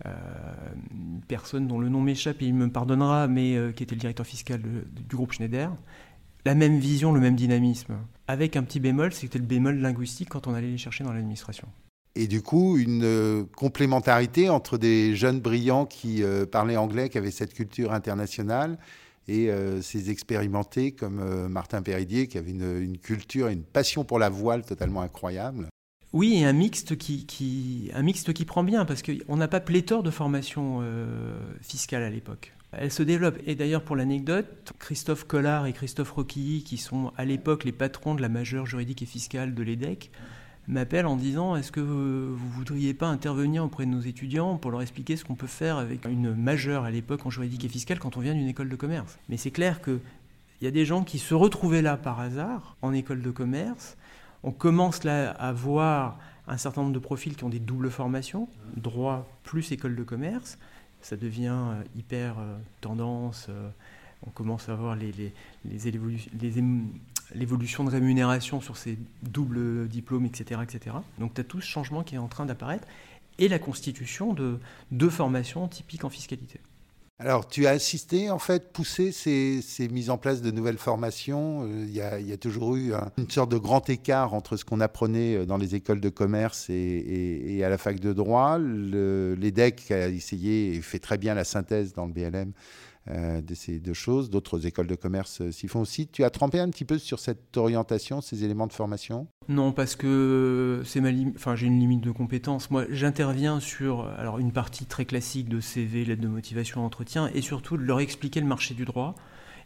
une 0.04 1.20
personne 1.28 1.66
dont 1.66 1.78
le 1.78 1.88
nom 1.88 2.02
m'échappe 2.02 2.42
et 2.42 2.46
il 2.46 2.54
me 2.54 2.70
pardonnera, 2.70 3.26
mais 3.26 3.56
qui 3.74 3.82
était 3.82 3.94
le 3.94 4.00
directeur 4.00 4.26
fiscal 4.26 4.60
du 4.60 5.16
groupe 5.16 5.32
Schneider 5.32 5.70
la 6.44 6.54
même 6.54 6.78
vision, 6.78 7.12
le 7.12 7.20
même 7.20 7.36
dynamisme. 7.36 7.96
Avec 8.30 8.54
un 8.54 8.62
petit 8.62 8.78
bémol, 8.78 9.12
c'était 9.12 9.40
le 9.40 9.44
bémol 9.44 9.80
linguistique 9.80 10.28
quand 10.28 10.46
on 10.46 10.54
allait 10.54 10.70
les 10.70 10.78
chercher 10.78 11.02
dans 11.02 11.12
l'administration. 11.12 11.66
et 12.14 12.28
du 12.28 12.42
coup, 12.42 12.78
une 12.78 13.44
complémentarité 13.56 14.48
entre 14.48 14.78
des 14.78 15.16
jeunes 15.16 15.40
brillants 15.40 15.84
qui 15.84 16.22
parlaient 16.52 16.76
anglais, 16.76 17.08
qui 17.08 17.18
avaient 17.18 17.32
cette 17.32 17.54
culture 17.54 17.92
internationale, 17.92 18.78
et 19.26 19.50
ces 19.82 20.10
expérimentés 20.10 20.92
comme 20.92 21.48
Martin 21.48 21.82
Péridier, 21.82 22.28
qui 22.28 22.38
avait 22.38 22.52
une, 22.52 22.80
une 22.80 22.98
culture 22.98 23.48
et 23.48 23.52
une 23.52 23.64
passion 23.64 24.04
pour 24.04 24.20
la 24.20 24.28
voile 24.28 24.64
totalement 24.64 25.02
incroyable. 25.02 25.66
Oui, 26.12 26.34
et 26.36 26.44
un 26.44 26.52
mixte 26.52 26.96
qui, 26.96 27.26
qui, 27.26 27.90
un 27.94 28.02
mixte 28.02 28.32
qui 28.32 28.44
prend 28.44 28.62
bien, 28.62 28.84
parce 28.84 29.02
qu'on 29.02 29.36
n'a 29.36 29.48
pas 29.48 29.60
pléthore 29.60 30.04
de 30.04 30.12
formations 30.12 30.84
fiscales 31.62 32.04
à 32.04 32.10
l'époque. 32.10 32.52
Elle 32.72 32.92
se 32.92 33.02
développe. 33.02 33.38
Et 33.46 33.54
d'ailleurs, 33.54 33.82
pour 33.82 33.96
l'anecdote, 33.96 34.72
Christophe 34.78 35.24
Collard 35.24 35.66
et 35.66 35.72
Christophe 35.72 36.12
Roquilly, 36.12 36.62
qui 36.62 36.76
sont 36.76 37.12
à 37.16 37.24
l'époque 37.24 37.64
les 37.64 37.72
patrons 37.72 38.14
de 38.14 38.22
la 38.22 38.28
majeure 38.28 38.66
juridique 38.66 39.02
et 39.02 39.06
fiscale 39.06 39.54
de 39.54 39.62
l'EDEC, 39.62 40.10
m'appellent 40.68 41.06
en 41.06 41.16
disant 41.16 41.56
Est-ce 41.56 41.72
que 41.72 41.80
vous, 41.80 41.94
ne 41.94 42.36
voudriez 42.54 42.94
pas 42.94 43.08
intervenir 43.08 43.64
auprès 43.64 43.86
de 43.86 43.90
nos 43.90 44.00
étudiants 44.00 44.56
pour 44.56 44.70
leur 44.70 44.82
expliquer 44.82 45.16
ce 45.16 45.24
qu'on 45.24 45.34
peut 45.34 45.48
faire 45.48 45.78
avec 45.78 46.04
une 46.04 46.34
majeure 46.34 46.84
à 46.84 46.90
l'époque 46.90 47.26
en 47.26 47.30
juridique 47.30 47.64
et 47.64 47.68
fiscale 47.68 47.98
quand 47.98 48.16
on 48.16 48.20
vient 48.20 48.34
d'une 48.34 48.48
école 48.48 48.68
de 48.68 48.76
commerce? 48.76 49.18
Mais 49.28 49.36
c'est 49.36 49.50
clair 49.50 49.82
qu'il 49.82 50.00
y 50.62 50.66
a 50.68 50.70
des 50.70 50.84
gens 50.84 51.02
qui 51.02 51.18
se 51.18 51.34
retrouvaient 51.34 51.82
là 51.82 51.96
par 51.96 52.20
hasard 52.20 52.76
en 52.82 52.92
école 52.92 53.22
de 53.22 53.30
commerce. 53.30 53.96
On 54.42 54.52
commence 54.52 55.02
là 55.02 55.30
à 55.30 55.52
voir 55.52 56.18
un 56.46 56.56
certain 56.56 56.82
nombre 56.82 56.94
de 56.94 57.00
profils 57.00 57.36
qui 57.36 57.44
ont 57.44 57.50
des 57.50 57.58
doubles 57.58 57.90
formations, 57.90 58.48
droit 58.76 59.28
plus 59.42 59.72
école 59.72 59.96
de 59.96 60.02
commerce 60.02 60.56
ça 61.02 61.16
devient 61.16 61.54
euh, 61.54 61.82
hyper 61.96 62.38
euh, 62.38 62.56
tendance. 62.80 63.46
Euh, 63.48 63.70
on 64.26 64.30
commence 64.30 64.68
à 64.68 64.74
voir 64.74 64.96
les, 64.96 65.12
les, 65.12 65.32
l'évolution 67.34 67.84
de 67.84 67.90
rémunération 67.90 68.60
sur 68.60 68.76
ces 68.76 68.98
doubles 69.22 69.88
diplômes, 69.88 70.26
etc. 70.26 70.60
etc. 70.62 70.96
Donc 71.18 71.34
tu 71.34 71.40
as 71.40 71.44
tout 71.44 71.60
ce 71.60 71.66
changement 71.66 72.02
qui 72.02 72.16
est 72.16 72.18
en 72.18 72.28
train 72.28 72.44
d'apparaître 72.44 72.86
et 73.38 73.48
la 73.48 73.58
constitution 73.58 74.34
de 74.34 74.58
deux 74.90 75.08
formations 75.08 75.66
typiques 75.68 76.04
en 76.04 76.10
fiscalité. 76.10 76.60
Alors, 77.22 77.46
tu 77.46 77.66
as 77.66 77.70
assisté, 77.70 78.30
en 78.30 78.38
fait, 78.38 78.72
poussé 78.72 79.12
ces, 79.12 79.88
mises 79.90 80.08
en 80.08 80.16
place 80.16 80.40
de 80.40 80.50
nouvelles 80.50 80.78
formations. 80.78 81.66
Il 81.66 81.94
y, 81.94 82.00
a, 82.00 82.36
toujours 82.38 82.76
eu 82.76 82.94
une 83.18 83.30
sorte 83.30 83.50
de 83.50 83.58
grand 83.58 83.90
écart 83.90 84.32
entre 84.32 84.56
ce 84.56 84.64
qu'on 84.64 84.80
apprenait 84.80 85.44
dans 85.44 85.58
les 85.58 85.74
écoles 85.74 86.00
de 86.00 86.08
commerce 86.08 86.70
et, 86.70 87.60
à 87.62 87.68
la 87.68 87.76
fac 87.76 88.00
de 88.00 88.14
droit. 88.14 88.56
L'EDEC 88.58 89.90
a 89.90 90.08
essayé 90.08 90.74
et 90.74 90.80
fait 90.80 90.98
très 90.98 91.18
bien 91.18 91.34
la 91.34 91.44
synthèse 91.44 91.92
dans 91.92 92.06
le 92.06 92.12
BLM 92.12 92.52
euh, 93.08 93.40
de 93.40 93.54
ces 93.54 93.78
deux 93.78 93.94
choses. 93.94 94.30
D'autres 94.30 94.66
écoles 94.66 94.86
de 94.86 94.94
commerce 94.94 95.40
euh, 95.40 95.52
s'y 95.52 95.68
font 95.68 95.80
aussi. 95.80 96.08
Tu 96.08 96.24
as 96.24 96.30
trempé 96.30 96.60
un 96.60 96.68
petit 96.68 96.84
peu 96.84 96.98
sur 96.98 97.18
cette 97.18 97.56
orientation, 97.56 98.20
ces 98.20 98.44
éléments 98.44 98.66
de 98.66 98.72
formation? 98.72 99.26
Non, 99.48 99.72
parce 99.72 99.96
que 99.96 100.82
c'est 100.84 101.00
ma 101.00 101.10
enfin, 101.34 101.56
j'ai 101.56 101.66
une 101.66 101.80
limite 101.80 102.02
de 102.02 102.10
compétences. 102.10 102.70
Moi, 102.70 102.84
j'interviens 102.90 103.60
sur 103.60 104.06
alors, 104.06 104.38
une 104.38 104.52
partie 104.52 104.86
très 104.86 105.04
classique 105.04 105.48
de 105.48 105.60
CV, 105.60 106.04
lettre 106.04 106.22
de 106.22 106.28
motivation, 106.28 106.84
entretien, 106.84 107.30
et 107.34 107.40
surtout 107.40 107.76
de 107.76 107.82
leur 107.82 108.00
expliquer 108.00 108.40
le 108.40 108.46
marché 108.46 108.74
du 108.74 108.84
droit 108.84 109.14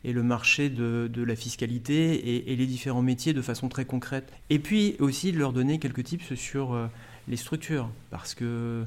et 0.05 0.13
le 0.13 0.23
marché 0.23 0.69
de, 0.69 1.11
de 1.13 1.23
la 1.23 1.35
fiscalité 1.35 2.15
et, 2.15 2.53
et, 2.53 2.57
les 2.57 2.67
différents 2.67 3.03
métiers 3.03 3.33
de 3.33 3.43
façon 3.43 3.69
très 3.69 3.87
concrète. 3.87 4.31
Et 4.51 4.59
puis 4.59 4.97
aussi 5.01 5.33
de 5.33 5.39
leur 5.39 5.53
donner 5.53 5.79
quelques 5.79 6.05
tips 6.05 6.35
sur 6.35 6.75
euh, 6.75 6.87
les 7.27 7.37
structures, 7.37 7.91
parce 8.11 8.35
que 8.35 8.45
euh, 8.45 8.85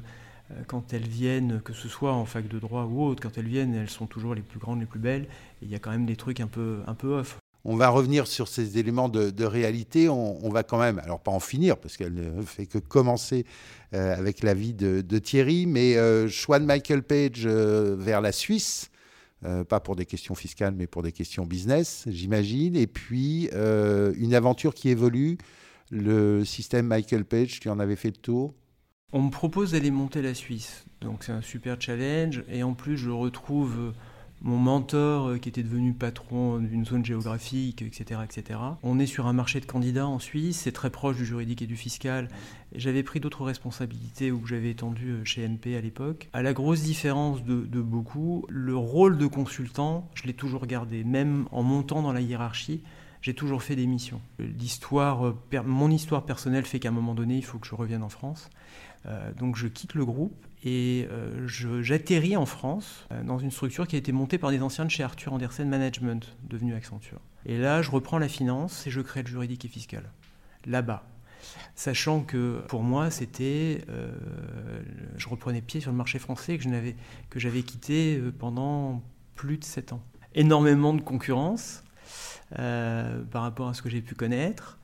quand 0.66 0.92
elles 0.92 1.06
viennent, 1.06 1.60
que 1.62 1.72
ce 1.72 1.88
soit 1.88 2.12
en 2.12 2.24
fac 2.24 2.48
de 2.48 2.58
droit 2.58 2.84
ou 2.84 3.04
autre, 3.04 3.22
quand 3.22 3.36
elles 3.38 3.48
viennent, 3.48 3.74
elles 3.74 3.90
sont 3.90 4.06
toujours 4.06 4.34
les 4.34 4.42
plus 4.42 4.58
grandes, 4.58 4.80
les 4.80 4.86
plus 4.86 5.00
belles. 5.00 5.26
il 5.62 5.68
y 5.68 5.74
a 5.74 5.78
quand 5.78 5.90
même 5.90 6.06
des 6.06 6.16
trucs 6.16 6.40
un 6.40 6.46
peu, 6.46 6.80
un 6.86 6.94
peu 6.94 7.08
off. 7.08 7.38
On 7.64 7.76
va 7.76 7.90
revenir 7.90 8.26
sur 8.26 8.48
ces 8.48 8.78
éléments 8.78 9.08
de, 9.08 9.44
réalité. 9.44 10.08
On, 10.08 10.48
va 10.48 10.62
quand 10.62 10.78
même, 10.78 10.98
alors 11.00 11.20
pas 11.20 11.32
en 11.32 11.40
finir, 11.40 11.76
parce 11.76 11.96
qu'elle 11.96 12.14
ne 12.14 12.42
fait 12.42 12.66
que 12.66 12.78
commencer 12.78 13.44
euh, 13.94 14.16
avec 14.16 14.42
la 14.42 14.54
vie 14.54 14.72
de, 14.72 15.18
Thierry, 15.18 15.66
mais 15.66 15.96
euh, 15.96 16.28
choix 16.28 16.60
de 16.60 16.64
Michael 16.64 17.02
Page 17.02 17.46
vers 17.46 18.20
la 18.20 18.32
Suisse. 18.32 18.90
pas 19.68 19.80
pour 19.80 19.96
des 19.96 20.06
questions 20.06 20.34
fiscales, 20.34 20.74
mais 20.76 20.86
pour 20.86 21.02
des 21.02 21.12
questions 21.12 21.44
business, 21.44 22.04
j'imagine. 22.06 22.74
Et 22.74 22.86
puis, 22.86 23.50
une 23.52 24.34
aventure 24.34 24.72
qui 24.72 24.88
évolue, 24.88 25.36
le 25.90 26.44
système 26.44 26.86
Michael 26.86 27.24
Page, 27.24 27.60
tu 27.60 27.68
en 27.68 27.78
avais 27.78 27.96
fait 27.96 28.10
le 28.10 28.16
tour? 28.16 28.54
On 29.12 29.22
me 29.22 29.30
propose 29.30 29.72
d'aller 29.72 29.90
monter 29.90 30.20
la 30.20 30.34
Suisse, 30.34 30.84
donc 31.00 31.24
c'est 31.24 31.32
un 31.32 31.40
super 31.40 31.80
challenge. 31.80 32.44
Et 32.50 32.62
en 32.62 32.74
plus, 32.74 32.98
je 32.98 33.08
retrouve 33.08 33.74
euh, 33.78 33.92
mon 34.42 34.58
mentor 34.58 35.28
euh, 35.28 35.38
qui 35.38 35.48
était 35.48 35.62
devenu 35.62 35.94
patron 35.94 36.58
d'une 36.58 36.84
zone 36.84 37.04
géographique, 37.04 37.80
etc., 37.80 38.20
etc. 38.22 38.60
On 38.82 38.98
est 38.98 39.06
sur 39.06 39.26
un 39.26 39.32
marché 39.32 39.60
de 39.60 39.64
candidats 39.64 40.06
en 40.06 40.18
Suisse, 40.18 40.58
c'est 40.58 40.72
très 40.72 40.90
proche 40.90 41.16
du 41.16 41.24
juridique 41.24 41.62
et 41.62 41.66
du 41.66 41.76
fiscal. 41.76 42.28
J'avais 42.74 43.02
pris 43.02 43.18
d'autres 43.18 43.44
responsabilités 43.44 44.30
où 44.30 44.46
j'avais 44.46 44.70
étendu 44.70 45.08
euh, 45.08 45.24
chez 45.24 45.42
NP 45.42 45.74
à 45.74 45.80
l'époque. 45.80 46.28
À 46.34 46.42
la 46.42 46.52
grosse 46.52 46.82
différence 46.82 47.42
de, 47.42 47.64
de 47.64 47.80
beaucoup, 47.80 48.44
le 48.50 48.76
rôle 48.76 49.16
de 49.16 49.26
consultant, 49.26 50.06
je 50.12 50.24
l'ai 50.24 50.34
toujours 50.34 50.66
gardé, 50.66 51.02
même 51.02 51.46
en 51.50 51.62
montant 51.62 52.02
dans 52.02 52.12
la 52.12 52.20
hiérarchie 52.20 52.82
j'ai 53.20 53.34
toujours 53.34 53.62
fait 53.62 53.76
des 53.76 53.86
missions. 53.86 54.20
Mon 55.64 55.90
histoire 55.90 56.24
personnelle 56.24 56.64
fait 56.64 56.78
qu'à 56.78 56.88
un 56.88 56.92
moment 56.92 57.14
donné, 57.14 57.36
il 57.36 57.44
faut 57.44 57.58
que 57.58 57.66
je 57.66 57.74
revienne 57.74 58.02
en 58.02 58.08
France. 58.08 58.48
Euh, 59.06 59.32
donc 59.34 59.56
je 59.56 59.66
quitte 59.68 59.94
le 59.94 60.04
groupe 60.04 60.46
et 60.64 61.06
euh, 61.10 61.46
j'atterris 61.46 62.36
en 62.36 62.46
France 62.46 63.06
euh, 63.12 63.22
dans 63.22 63.38
une 63.38 63.50
structure 63.50 63.86
qui 63.86 63.96
a 63.96 63.98
été 63.98 64.12
montée 64.12 64.38
par 64.38 64.50
des 64.50 64.60
anciens 64.60 64.84
de 64.84 64.90
chez 64.90 65.02
Arthur 65.02 65.32
Andersen 65.32 65.68
Management, 65.68 66.36
devenu 66.48 66.74
Accenture. 66.74 67.20
Et 67.46 67.58
là, 67.58 67.82
je 67.82 67.90
reprends 67.90 68.18
la 68.18 68.28
finance 68.28 68.86
et 68.86 68.90
je 68.90 69.00
crée 69.00 69.22
le 69.22 69.28
juridique 69.28 69.64
et 69.64 69.68
fiscal, 69.68 70.10
là-bas. 70.66 71.04
Sachant 71.76 72.20
que 72.20 72.60
pour 72.68 72.82
moi, 72.82 73.10
c'était. 73.10 73.84
je 75.16 75.28
reprenais 75.28 75.62
pied 75.62 75.80
sur 75.80 75.92
le 75.92 75.96
marché 75.96 76.18
français 76.18 76.58
que 76.58 77.38
j'avais 77.38 77.62
quitté 77.62 78.20
pendant 78.38 79.02
plus 79.36 79.56
de 79.56 79.64
7 79.64 79.92
ans. 79.92 80.02
Énormément 80.34 80.92
de 80.92 81.00
concurrence 81.00 81.84
par 82.50 83.42
rapport 83.42 83.68
à 83.68 83.74
ce 83.74 83.82
que 83.82 83.88
j'ai 83.88 84.02
pu 84.02 84.16
connaître, 84.16 84.78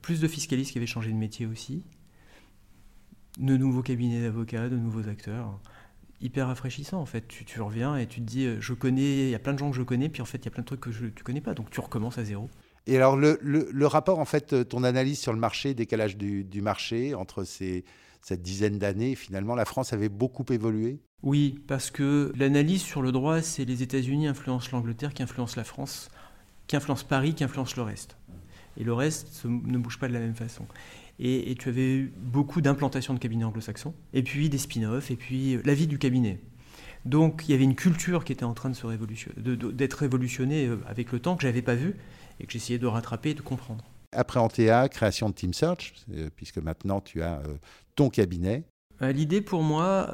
plus 0.00 0.20
de 0.20 0.26
fiscalistes 0.26 0.72
qui 0.72 0.78
avaient 0.78 0.86
changé 0.86 1.12
de 1.12 1.16
métier 1.16 1.44
aussi 1.44 1.84
de 3.38 3.56
nouveaux 3.56 3.82
cabinets 3.82 4.22
d'avocats, 4.22 4.68
de 4.68 4.76
nouveaux 4.76 5.08
acteurs. 5.08 5.58
Hyper 6.20 6.48
rafraîchissant 6.48 7.00
en 7.00 7.06
fait. 7.06 7.26
Tu, 7.28 7.60
reviens 7.60 7.96
et 7.96 8.06
tu 8.06 8.20
te 8.20 8.26
dis, 8.26 8.44
euh, 8.44 8.60
je 8.60 8.74
connais, 8.74 9.24
il 9.24 9.30
y 9.30 9.34
a 9.34 9.38
plein 9.38 9.54
de 9.54 9.58
gens 9.58 9.70
que 9.70 9.76
je 9.76 9.82
connais, 9.82 10.08
puis 10.08 10.20
en 10.20 10.26
fait 10.26 10.38
il 10.38 10.44
y 10.44 10.48
a 10.48 10.50
plein 10.50 10.62
de 10.62 10.66
trucs 10.66 10.80
que 10.80 10.92
je, 10.92 11.06
tu 11.06 11.24
connais 11.24 11.40
pas, 11.40 11.54
donc 11.54 11.70
tu 11.70 11.80
recommences 11.80 12.18
à 12.18 12.24
zéro. 12.24 12.50
Et 12.86 12.96
alors 12.96 13.16
le, 13.16 13.38
le, 13.42 13.86
rapport, 13.86 14.18
en 14.18 14.24
fait, 14.24 14.52
euh, 14.52 14.64
ton 14.64 14.84
analyse 14.84 15.18
sur 15.18 15.32
le 15.32 15.38
marché, 15.38 15.74
décalage 15.74 16.16
du, 16.16 16.44
du 16.44 16.60
marché 16.60 17.14
entre 17.14 17.44
ces, 17.44 17.84
cette 18.22 18.42
dizaine 18.42 18.78
d'années, 18.78 19.14
finalement, 19.14 19.54
la 19.54 19.64
France 19.64 19.92
avait 19.92 20.08
beaucoup 20.08 20.44
évolué? 20.50 21.00
Oui, 21.22 21.60
parce 21.66 21.90
que 21.90 22.32
l'analyse 22.36 22.82
sur 22.82 23.02
le 23.02 23.12
droit, 23.12 23.42
c'est 23.42 23.64
les 23.64 23.82
États-Unis 23.82 24.26
influencent 24.26 24.70
l'Angleterre, 24.72 25.12
qui 25.12 25.22
influencent 25.22 25.54
la 25.56 25.64
France, 25.64 26.08
qui 26.66 26.76
influencent 26.76 27.04
Paris, 27.06 27.34
qui 27.34 27.44
influencent 27.44 27.74
le 27.76 27.82
reste. 27.82 28.16
Et 28.76 28.84
le 28.84 28.94
reste 28.94 29.44
ne 29.44 29.78
bouge 29.78 29.98
pas 29.98 30.08
de 30.08 30.14
la 30.14 30.20
même 30.20 30.34
façon. 30.34 30.64
Et, 31.22 31.54
tu 31.58 31.68
avais 31.68 31.96
eu 31.96 32.14
beaucoup 32.16 32.62
d'implantations 32.62 33.12
de 33.12 33.18
cabinets 33.18 33.44
anglo-saxons, 33.44 33.94
et 34.14 34.22
puis 34.22 34.48
des 34.48 34.56
spin-offs, 34.56 35.10
et 35.10 35.16
puis 35.16 35.56
euh, 35.56 35.62
la 35.66 35.74
vie 35.74 35.86
du 35.86 35.98
cabinet. 35.98 36.40
Donc 37.04 37.44
il 37.46 37.52
y 37.52 37.54
avait 37.54 37.64
une 37.64 37.74
culture 37.74 38.24
qui 38.24 38.32
était 38.32 38.44
en 38.44 38.54
train 38.54 38.70
de 38.70 38.74
se 38.74 38.86
d'être 39.70 39.94
révolutionnée 39.94 40.66
euh, 40.66 40.78
avec 40.86 41.12
le 41.12 41.20
temps 41.20 41.36
que 41.36 41.42
j'avais 41.42 41.62
pas 41.62 41.74
vu 41.74 41.96
et 42.40 42.46
que 42.46 42.52
j'essayais 42.52 42.78
de 42.78 42.86
rattraper 42.86 43.30
et 43.30 43.34
de 43.34 43.42
comprendre. 43.42 43.84
Après 44.12 44.40
Antea, 44.40 44.88
création 44.88 45.28
de 45.28 45.34
Team 45.34 45.52
Search, 45.52 45.94
euh, 46.12 46.30
puisque 46.34 46.58
maintenant 46.58 47.02
tu 47.02 47.22
as 47.22 47.42
ton 47.96 48.08
cabinet. 48.08 48.64
L'idée 49.02 49.40
pour 49.40 49.62
moi, 49.62 50.12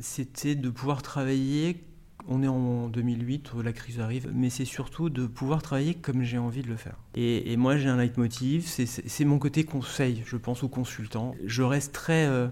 c'était 0.00 0.54
de 0.54 0.70
pouvoir 0.70 1.02
travailler 1.02 1.82
on 2.28 2.42
est 2.42 2.48
en 2.48 2.88
2008, 2.88 3.52
la 3.62 3.72
crise 3.72 4.00
arrive, 4.00 4.30
mais 4.34 4.50
c'est 4.50 4.64
surtout 4.64 5.10
de 5.10 5.26
pouvoir 5.26 5.62
travailler 5.62 5.94
comme 5.94 6.22
j'ai 6.22 6.38
envie 6.38 6.62
de 6.62 6.68
le 6.68 6.76
faire. 6.76 6.96
Et, 7.14 7.56
moi, 7.56 7.76
j'ai 7.76 7.88
un 7.88 7.96
leitmotiv, 7.96 8.66
c'est 8.66 9.24
mon 9.24 9.38
côté 9.38 9.64
conseil, 9.64 10.22
je 10.26 10.36
pense, 10.36 10.62
aux 10.62 10.68
consultants. 10.68 11.34
Je 11.44 11.62
reste 11.62 11.92
très, 11.92 12.26
euh, 12.26 12.48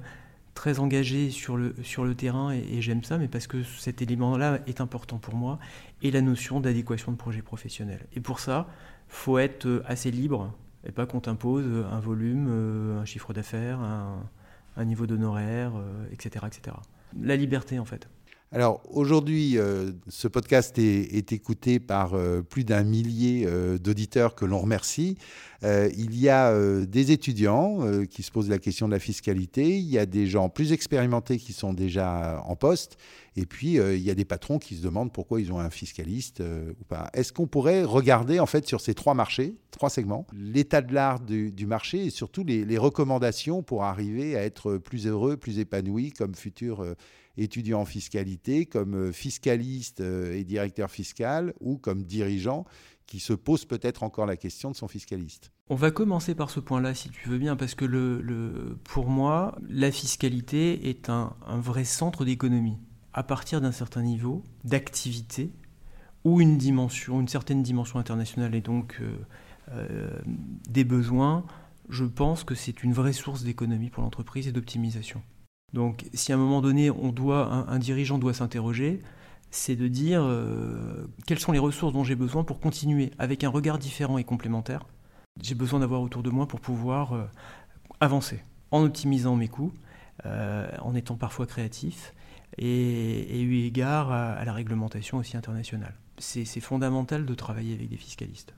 très 0.54 0.78
engagé 0.78 1.30
sur 1.30 1.56
le, 1.56 1.74
sur 1.82 2.04
le 2.04 2.14
terrain 2.14 2.52
et, 2.52 2.80
j'aime 2.80 3.04
ça, 3.04 3.18
mais 3.18 3.28
parce 3.28 3.46
que 3.46 3.62
cet 3.62 4.02
élément-là 4.02 4.60
est 4.66 4.80
important 4.80 5.18
pour 5.18 5.34
moi, 5.34 5.58
et 6.02 6.10
la 6.10 6.20
notion 6.20 6.60
d'adéquation 6.60 7.12
de 7.12 7.16
projet 7.16 7.42
professionnel. 7.42 8.06
Et 8.14 8.20
pour 8.20 8.40
ça, 8.40 8.68
faut 9.08 9.38
être 9.38 9.66
euh, 9.66 9.82
assez 9.86 10.10
libre, 10.10 10.54
et 10.84 10.92
pas 10.92 11.06
qu'on 11.06 11.20
t'impose 11.20 11.66
un 11.90 12.00
volume, 12.00 12.46
euh, 12.48 13.00
un 13.00 13.04
chiffre 13.04 13.32
d'affaires, 13.32 13.80
un, 13.80 14.28
un, 14.76 14.84
niveau 14.84 15.06
d'honoraire, 15.06 15.72
etc., 16.12 16.46
etc. 16.46 16.76
La 17.20 17.36
liberté, 17.36 17.78
en 17.78 17.84
fait. 17.84 18.08
Alors 18.50 18.80
aujourd'hui, 18.88 19.58
euh, 19.58 19.90
ce 20.08 20.26
podcast 20.26 20.78
est, 20.78 21.32
écouté 21.32 21.78
par 21.80 22.14
euh, 22.14 22.40
plus 22.40 22.64
d'un 22.64 22.82
millier 22.82 23.44
euh, 23.46 23.76
d'auditeurs 23.76 24.34
que 24.34 24.46
l'on 24.46 24.58
remercie. 24.58 25.18
Il 25.62 26.18
y 26.18 26.28
a 26.28 26.54
des 26.86 27.12
étudiants 27.12 27.80
qui 28.06 28.22
se 28.22 28.30
posent 28.30 28.48
la 28.48 28.58
question 28.58 28.86
de 28.86 28.92
la 28.92 28.98
fiscalité, 28.98 29.78
il 29.78 29.88
y 29.88 29.98
a 29.98 30.06
des 30.06 30.26
gens 30.26 30.48
plus 30.48 30.72
expérimentés 30.72 31.38
qui 31.38 31.52
sont 31.52 31.72
déjà 31.72 32.42
en 32.46 32.54
poste, 32.54 32.96
et 33.36 33.44
puis 33.44 33.74
il 33.74 34.00
y 34.00 34.10
a 34.10 34.14
des 34.14 34.24
patrons 34.24 34.58
qui 34.58 34.76
se 34.76 34.82
demandent 34.82 35.12
pourquoi 35.12 35.40
ils 35.40 35.52
ont 35.52 35.58
un 35.58 35.70
fiscaliste 35.70 36.40
ou 36.40 36.84
pas. 36.84 37.10
Est-ce 37.12 37.32
qu'on 37.32 37.46
pourrait 37.46 37.82
regarder 37.82 38.38
en 38.38 38.46
fait 38.46 38.66
sur 38.66 38.80
ces 38.80 38.94
trois 38.94 39.14
marchés, 39.14 39.56
trois 39.72 39.90
segments, 39.90 40.26
l'état 40.32 40.80
de 40.80 40.94
l'art 40.94 41.20
du, 41.20 41.66
marché 41.66 42.06
et 42.06 42.10
surtout 42.10 42.44
les, 42.44 42.64
les, 42.64 42.78
recommandations 42.78 43.62
pour 43.62 43.84
arriver 43.84 44.36
à 44.36 44.44
être 44.44 44.78
plus 44.78 45.06
heureux, 45.06 45.36
plus 45.36 45.58
épanoui 45.58 46.12
comme 46.12 46.34
futur 46.34 46.84
étudiant 47.38 47.80
en 47.80 47.84
fiscalité, 47.84 48.66
comme 48.66 48.94
euh, 48.94 49.12
fiscaliste 49.12 50.00
euh, 50.00 50.36
et 50.36 50.44
directeur 50.44 50.90
fiscal 50.90 51.54
ou 51.60 51.78
comme 51.78 52.02
dirigeant 52.02 52.64
qui 53.08 53.20
se 53.20 53.32
pose 53.32 53.64
peut-être 53.64 54.04
encore 54.04 54.26
la 54.26 54.36
question 54.36 54.70
de 54.70 54.76
son 54.76 54.86
fiscaliste. 54.86 55.50
On 55.70 55.74
va 55.74 55.90
commencer 55.90 56.34
par 56.34 56.50
ce 56.50 56.60
point-là, 56.60 56.94
si 56.94 57.08
tu 57.08 57.28
veux 57.28 57.38
bien, 57.38 57.56
parce 57.56 57.74
que 57.74 58.76
pour 58.84 59.08
moi, 59.08 59.58
la 59.68 59.90
fiscalité 59.90 60.88
est 60.88 61.08
un, 61.08 61.34
vrai 61.48 61.84
centre 61.84 62.24
d'économie. 62.24 62.76
À 63.14 63.22
partir 63.24 63.60
d'un 63.60 63.72
certain 63.72 64.02
niveau 64.02 64.44
d'activité 64.62 65.50
ou 66.22 66.40
une 66.40 67.28
certaine 67.28 67.62
dimension 67.62 67.98
internationale 67.98 68.54
et 68.54 68.60
donc 68.60 69.00
euh, 69.72 70.10
des 70.68 70.84
besoins, 70.84 71.44
je 71.88 72.04
pense 72.04 72.44
que 72.44 72.54
c'est 72.54 72.82
une 72.82 72.92
vraie 72.92 73.14
source 73.14 73.42
d'économie 73.42 73.88
pour 73.88 74.02
l'entreprise 74.02 74.46
et 74.46 74.52
d'optimisation. 74.52 75.22
Donc 75.72 76.06
si 76.14 76.32
à 76.32 76.36
un 76.36 76.38
moment 76.38 76.60
donné 76.60 76.90
un, 76.90 77.78
dirigeant 77.78 78.18
doit 78.18 78.34
s'interroger, 78.34 79.02
c'est 79.50 79.76
de 79.76 79.88
dire 79.88 80.22
euh, 80.22 81.06
quelles 81.26 81.38
sont 81.38 81.52
les 81.52 81.58
ressources 81.58 81.92
dont 81.92 82.04
j'ai 82.04 82.16
besoin 82.16 82.44
pour 82.44 82.60
continuer 82.60 83.12
avec 83.18 83.44
un 83.44 83.48
regard 83.48 83.78
différent 83.78 84.18
et 84.18 84.24
complémentaire. 84.24 84.84
J'ai 85.40 85.54
besoin 85.54 85.80
d'avoir 85.80 86.02
autour 86.02 86.22
de 86.22 86.30
moi 86.30 86.46
pour 86.46 86.60
pouvoir 86.60 87.12
euh, 87.12 87.24
avancer 88.00 88.42
en 88.70 88.82
optimisant 88.82 89.36
mes 89.36 89.48
coûts, 89.48 89.72
euh, 90.26 90.68
en 90.80 90.94
étant 90.94 91.16
parfois 91.16 91.46
créatif 91.46 92.14
et, 92.58 93.40
eu 93.40 93.58
égard 93.60 94.10
à, 94.10 94.44
la 94.44 94.52
réglementation 94.52 95.18
aussi 95.18 95.36
internationale. 95.36 95.94
C'est 96.18 96.44
fondamental 96.60 97.24
de 97.24 97.34
travailler 97.34 97.74
avec 97.74 97.88
des 97.88 97.96
fiscalistes, 97.96 98.52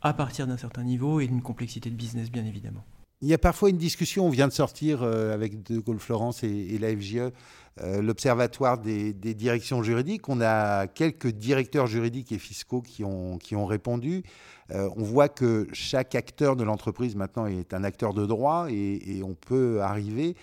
à 0.00 0.14
partir 0.14 0.46
d'un 0.46 0.56
certain 0.56 0.82
niveau 0.82 1.20
et 1.20 1.26
d'une 1.26 1.42
complexité 1.42 1.90
de 1.90 1.94
business 1.94 2.30
bien 2.30 2.46
évidemment. 2.46 2.84
Il 3.20 3.26
y 3.26 3.34
a 3.34 3.38
parfois 3.38 3.70
une 3.70 3.78
discussion, 3.78 4.26
on 4.26 4.30
vient 4.30 4.46
de 4.46 4.52
sortir 4.52 5.02
euh, 5.02 5.34
avec 5.34 5.64
De 5.64 5.80
Gaulle 5.80 5.98
Florence 5.98 6.44
et, 6.44 6.78
la 6.78 6.94
FGE, 6.94 7.32
euh, 7.80 8.00
l'Observatoire 8.00 8.78
des, 8.78 9.12
directions 9.12 9.82
juridiques. 9.82 10.28
On 10.28 10.40
a 10.40 10.86
quelques 10.86 11.26
directeurs 11.26 11.88
juridiques 11.88 12.30
et 12.30 12.38
fiscaux 12.38 12.80
qui 12.80 13.02
ont, 13.02 13.38
qui 13.38 13.56
ont 13.56 13.66
répondu. 13.66 14.22
Euh, 14.70 14.88
on 14.94 15.02
voit 15.02 15.28
que 15.28 15.66
chaque 15.72 16.14
acteur 16.14 16.54
de 16.54 16.62
l'entreprise 16.62 17.16
maintenant 17.16 17.46
est 17.46 17.74
un 17.74 17.82
acteur 17.82 18.14
de 18.14 18.24
droit 18.24 18.68
et, 18.70 19.20
on 19.24 19.34
peut 19.34 19.82
arriver 19.82 20.36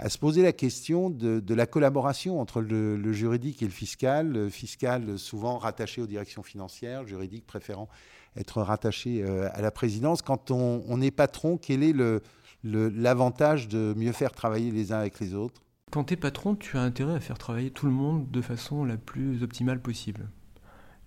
à 0.00 0.08
se 0.08 0.18
poser 0.18 0.42
la 0.42 0.52
question 0.52 1.10
de, 1.10 1.54
la 1.54 1.66
collaboration 1.66 2.40
entre 2.40 2.60
le, 2.60 2.96
le, 2.96 3.12
juridique 3.12 3.62
et 3.62 3.66
le 3.66 3.70
fiscal. 3.70 4.32
Le 4.32 4.48
fiscal 4.48 5.16
souvent 5.16 5.58
rattaché 5.58 6.02
aux 6.02 6.08
directions 6.08 6.42
financières, 6.42 7.06
juridique 7.06 7.46
préférant 7.46 7.88
être 8.36 8.62
rattaché 8.62 9.22
euh, 9.22 9.48
à 9.52 9.60
la 9.60 9.70
présidence. 9.70 10.22
Quand 10.22 10.50
on, 10.50 11.00
est 11.00 11.10
patron, 11.10 11.58
quel 11.58 11.82
est 11.82 11.94
l'avantage 12.64 13.68
de 13.68 13.94
mieux 13.96 14.12
faire 14.12 14.32
travailler 14.32 14.70
les 14.70 14.92
uns 14.92 14.98
avec 14.98 15.20
les 15.20 15.34
autres? 15.34 15.62
Quand 15.90 16.04
tu 16.04 16.14
es 16.14 16.16
patron, 16.16 16.56
tu 16.56 16.76
as 16.76 16.82
intérêt 16.82 17.14
à 17.14 17.20
faire 17.20 17.38
travailler 17.38 17.70
tout 17.70 17.86
le 17.86 17.92
monde 17.92 18.30
de 18.30 18.40
façon 18.40 18.84
la 18.84 18.96
plus 18.96 19.42
optimale 19.42 19.80
possible. 19.80 20.28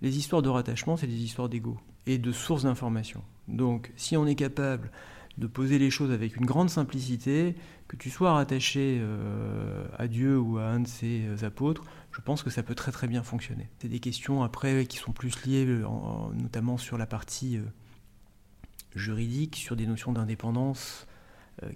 Les 0.02 0.18
histoires 0.18 0.42
de 0.42 0.50
rattachement, 0.50 0.96
c'est 0.96 1.08
des 1.08 1.24
histoires 1.24 1.50
d'ego 1.50 1.78
et 2.06 2.18
de 2.18 2.32
sources 2.32 2.64
d'information. 2.64 3.22
Donc, 3.48 3.92
si 3.98 4.16
on 4.16 4.26
est 4.26 4.36
capable 4.36 4.92
de 5.40 5.48
poser 5.48 5.80
les 5.80 5.90
choses 5.90 6.12
avec 6.12 6.36
une 6.36 6.46
grande 6.46 6.70
simplicité, 6.70 7.56
que 7.88 7.96
tu 7.96 8.10
sois 8.10 8.34
rattaché 8.34 9.00
euh, 9.02 9.88
à 9.98 10.08
Dieu 10.08 10.38
ou 10.38 10.58
à 10.58 10.66
un 10.66 10.82
de 10.82 10.88
ses 10.88 11.26
euh, 11.26 11.48
apôtres, 11.48 11.84
je 12.12 12.20
pense 12.20 12.44
que 12.44 12.50
ça 12.50 12.62
peut 12.62 12.76
très 12.76 12.92
très 12.92 13.08
bien 13.08 13.24
fonctionner. 13.24 13.70
C'est 13.80 13.88
des 13.88 14.02
questions 14.02 14.44
après 14.44 14.86
qui 14.86 14.98
sont 14.98 15.14
plus 15.14 15.46
liées 15.46 15.66
euh, 15.66 15.86
notamment 16.34 16.78
sur 16.78 16.98
la 16.98 17.06
partie 17.06 17.60
juridique, 18.96 19.56
sur 19.56 19.76
des 19.76 19.88
notions 19.88 20.12
d'indépendance 20.12 21.08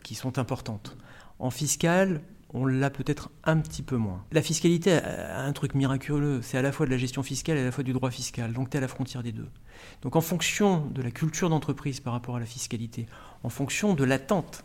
qui 0.02 0.16
sont 0.16 0.40
importantes. 0.40 0.98
En 1.40 1.50
fiscal, 1.50 2.22
on 2.54 2.66
l'a 2.66 2.90
peut-être 2.90 3.32
un 3.44 3.58
petit 3.58 3.82
peu 3.82 3.98
moins. 3.98 4.24
La 4.32 4.42
fiscalité 4.42 4.94
a 4.94 5.42
un 5.42 5.54
truc 5.54 5.74
miraculeux, 5.74 6.42
c'est 6.42 6.58
à 6.58 6.62
la 6.62 6.72
fois 6.72 6.86
de 6.86 6.92
la 6.92 6.98
gestion 6.98 7.24
fiscale 7.24 7.58
et 7.58 7.62
à 7.62 7.66
la 7.66 7.72
fois 7.72 7.84
du 7.84 7.94
droit 7.94 8.12
fiscal, 8.12 8.54
donc 8.54 8.70
tu 8.70 8.76
es 8.76 8.78
à 8.78 8.82
la 8.82 8.88
frontière 8.88 9.24
des 9.24 9.32
deux. 9.32 9.50
Donc 10.02 10.16
en 10.16 10.22
fonction 10.22 10.86
de 10.86 11.02
la 11.02 11.12
culture 11.12 11.50
d'entreprise 11.50 12.00
par 12.00 12.14
rapport 12.14 12.36
à 12.36 12.40
la 12.40 12.46
fiscalité, 12.46 13.08
en 13.44 13.50
fonction 13.50 13.96
de 13.96 14.04
l'attente 14.04 14.64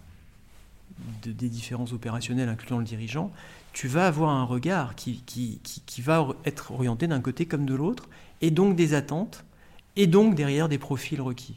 des 1.23 1.49
différents 1.49 1.91
opérationnels, 1.93 2.49
incluant 2.49 2.79
le 2.79 2.85
dirigeant, 2.85 3.31
tu 3.73 3.89
vas 3.89 4.07
avoir 4.07 4.31
un 4.31 4.45
regard 4.45 4.95
qui, 4.95 5.23
qui, 5.27 5.61
qui 5.62 6.03
va 6.03 6.29
être 6.45 6.73
orienté 6.73 7.07
d'un 7.07 7.21
côté 7.21 7.47
comme 7.47 7.67
de 7.67 7.75
l'autre, 7.75 8.09
et 8.41 8.51
donc 8.51 8.77
des 8.77 8.95
attentes, 8.95 9.45
et 9.97 10.07
donc 10.07 10.35
derrière 10.35 10.69
des 10.69 10.79
profils 10.79 11.21
requis. 11.21 11.57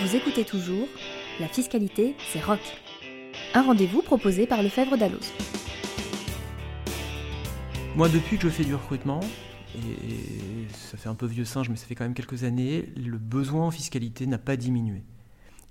Vous 0.00 0.16
écoutez 0.16 0.44
toujours 0.44 0.88
la 1.40 1.48
fiscalité, 1.48 2.14
c'est 2.32 2.42
rock. 2.42 2.60
Un 3.54 3.62
rendez-vous 3.62 4.02
proposé 4.02 4.46
par 4.46 4.62
Lefebvre 4.62 4.96
Dallos. 4.96 5.18
Moi, 7.96 8.08
depuis 8.08 8.36
que 8.36 8.44
je 8.44 8.48
fais 8.48 8.64
du 8.64 8.74
recrutement, 8.74 9.20
et 9.74 10.66
ça 10.72 10.96
fait 10.96 11.08
un 11.08 11.14
peu 11.14 11.26
vieux 11.26 11.44
singe, 11.44 11.68
mais 11.68 11.76
ça 11.76 11.86
fait 11.86 11.94
quand 11.94 12.04
même 12.04 12.14
quelques 12.14 12.44
années, 12.44 12.88
le 12.96 13.18
besoin 13.18 13.66
en 13.66 13.70
fiscalité 13.70 14.26
n'a 14.26 14.38
pas 14.38 14.56
diminué. 14.56 15.02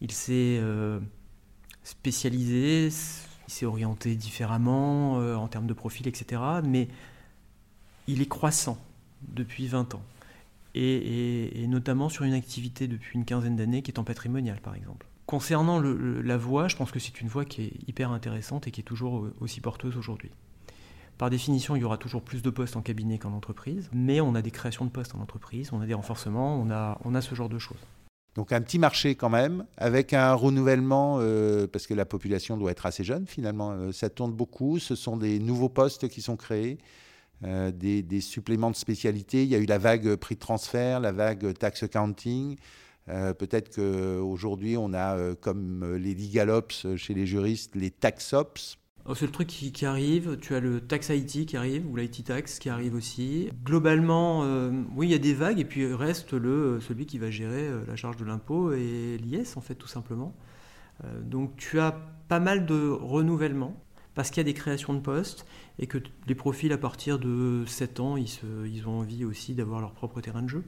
Il 0.02 0.12
s'est 0.12 0.58
euh, 0.60 0.99
spécialisé, 1.84 2.88
il 2.88 3.54
s'est 3.54 3.65
orienté 3.65 4.15
différemment 4.15 5.19
euh, 5.19 5.36
en 5.36 5.47
termes 5.47 5.67
de 5.67 5.73
profil, 5.73 6.08
etc. 6.08 6.41
Mais 6.65 6.89
il 8.08 8.21
est 8.21 8.28
croissant 8.28 8.78
depuis 9.30 9.67
20 9.67 9.95
ans. 9.95 10.04
et 10.76 11.65
notamment 11.67 12.10
sur 12.10 12.26
une 12.26 12.34
activité 12.34 12.88
depuis 12.88 13.17
une 13.17 13.26
quinzaine 13.26 13.56
d'années 13.56 13.82
qui 13.82 13.91
est 13.91 13.99
en 13.99 14.04
patrimonial, 14.04 14.60
par 14.60 14.76
exemple. 14.76 15.08
Concernant 15.25 15.79
la 15.81 16.38
voie, 16.38 16.67
je 16.67 16.75
pense 16.75 16.91
que 16.91 16.99
c'est 16.99 17.21
une 17.21 17.29
voie 17.29 17.45
qui 17.45 17.63
est 17.63 17.73
hyper 17.88 18.12
intéressante 18.12 18.67
et 18.67 18.71
qui 18.71 18.81
est 18.81 18.83
toujours 18.83 19.27
aussi 19.39 19.62
porteuse 19.62 19.95
aujourd'hui. 19.97 20.31
Par 21.17 21.29
définition, 21.29 21.75
il 21.75 21.81
y 21.81 21.86
aura 21.86 21.97
toujours 21.97 22.21
plus 22.21 22.41
de 22.41 22.49
postes 22.49 22.75
en 22.75 22.81
cabinet 22.81 23.19
qu'en 23.19 23.33
entreprise, 23.33 23.89
mais 23.93 24.19
on 24.19 24.36
a 24.36 24.41
des 24.41 24.51
créations 24.51 24.86
de 24.86 24.89
postes 24.89 25.15
en 25.15 25.21
entreprise, 25.21 25.71
on 25.71 25.79
a 25.79 25.86
des 25.86 25.93
renforcements, 25.93 26.59
on 26.59 26.71
a, 26.71 26.97
on 27.05 27.15
a 27.15 27.21
ce 27.21 27.36
genre 27.36 27.49
de 27.49 27.59
choses. 27.59 27.77
Donc 28.36 28.51
un 28.51 28.62
petit 28.62 28.79
marché 28.79 29.13
quand 29.13 29.29
même, 29.29 29.65
avec 29.77 30.13
un 30.13 30.33
renouvellement, 30.33 31.17
euh, 31.19 31.67
parce 31.67 31.86
que 31.86 31.93
la 31.93 32.05
population 32.05 32.57
doit 32.57 32.71
être 32.71 32.88
assez 32.88 33.03
jeune 33.03 33.27
finalement, 33.27 33.71
euh, 33.71 33.91
ça 33.91 34.09
tourne 34.09 34.31
beaucoup, 34.31 34.79
ce 34.79 34.95
sont 34.95 35.17
des 35.17 35.38
nouveaux 35.38 35.69
postes 35.69 36.07
qui 36.07 36.21
sont 36.21 36.36
créés, 36.36 36.79
euh, 37.43 37.71
des, 37.71 38.01
des, 38.01 38.21
suppléments 38.21 38.71
de 38.71 38.75
spécialité, 38.75 39.43
il 39.43 39.49
y 39.49 39.55
a 39.55 39.59
eu 39.59 39.65
la 39.65 39.77
vague 39.77 40.15
prix 40.15 40.33
de 40.33 40.39
transfert, 40.39 40.99
la 40.99 41.12
vague 41.12 41.55
tax 41.55 41.83
accounting, 41.83 42.57
euh, 43.10 43.34
peut-être 43.34 43.76
qu'aujourd'hui, 43.76 44.78
on 44.78 44.94
a, 44.94 45.18
euh, 45.18 45.36
comme 45.36 45.96
les 45.96 46.16
legalops 46.16 46.96
chez 46.96 47.13
les 47.13 47.26
juristes, 47.26 47.76
les 47.76 47.92
taxops. 47.92 48.78
Oh, 49.06 49.16
c'est 49.16 49.26
le 49.26 49.32
truc 49.34 49.48
qui, 49.48 49.86
arrive. 49.86 50.38
Tu 50.39 50.56
as 50.56 50.62
le 50.62 50.80
tax 50.80 51.10
IT 51.10 51.46
qui 51.46 51.58
arrive, 51.58 51.86
ou 51.89 51.98
l'IT 51.98 52.24
tax 52.24 52.58
qui 52.60 52.70
arrive 52.70 52.96
aussi. 52.96 53.50
Globalement, 53.66 54.44
euh, 54.44 54.72
oui, 54.96 55.08
il 55.08 55.12
y 55.12 55.16
a 55.16 55.20
des 55.20 55.34
vagues, 55.34 55.60
et 55.60 55.66
puis 55.66 55.94
reste 55.94 56.32
le, 56.32 56.80
celui 56.80 57.06
qui 57.06 57.18
va 57.18 57.30
gérer 57.30 57.70
la 57.86 57.98
charge 57.98 58.16
de 58.16 58.24
l'impôt 58.24 58.72
et 58.72 59.18
l'IS, 59.18 59.58
en 59.58 59.62
fait, 59.62 59.76
tout 59.76 59.89
simplement. 59.89 60.34
donc 61.22 61.58
tu 61.58 61.82
as 61.82 61.92
pas 62.30 62.39
mal 62.39 62.66
de 62.66 62.88
renouvellement, 62.89 63.76
parce 64.16 64.30
qu'il 64.30 64.38
y 64.38 64.42
a 64.42 64.46
des 64.46 64.54
créations 64.54 64.94
de 64.94 65.02
postes, 65.02 65.46
et 65.80 65.88
que 65.88 65.98
les 66.28 66.36
profils, 66.36 66.72
à 66.72 66.78
partir 66.78 67.20
de 67.20 67.66
7 67.68 68.00
ans, 68.00 68.16
ils 68.16 68.88
ont 68.88 69.00
envie 69.00 69.26
aussi 69.26 69.54
d'avoir 69.54 69.82
leur 69.82 69.92
propre 69.92 70.22
terrain 70.22 70.44
de 70.44 70.48
jeu, 70.48 70.63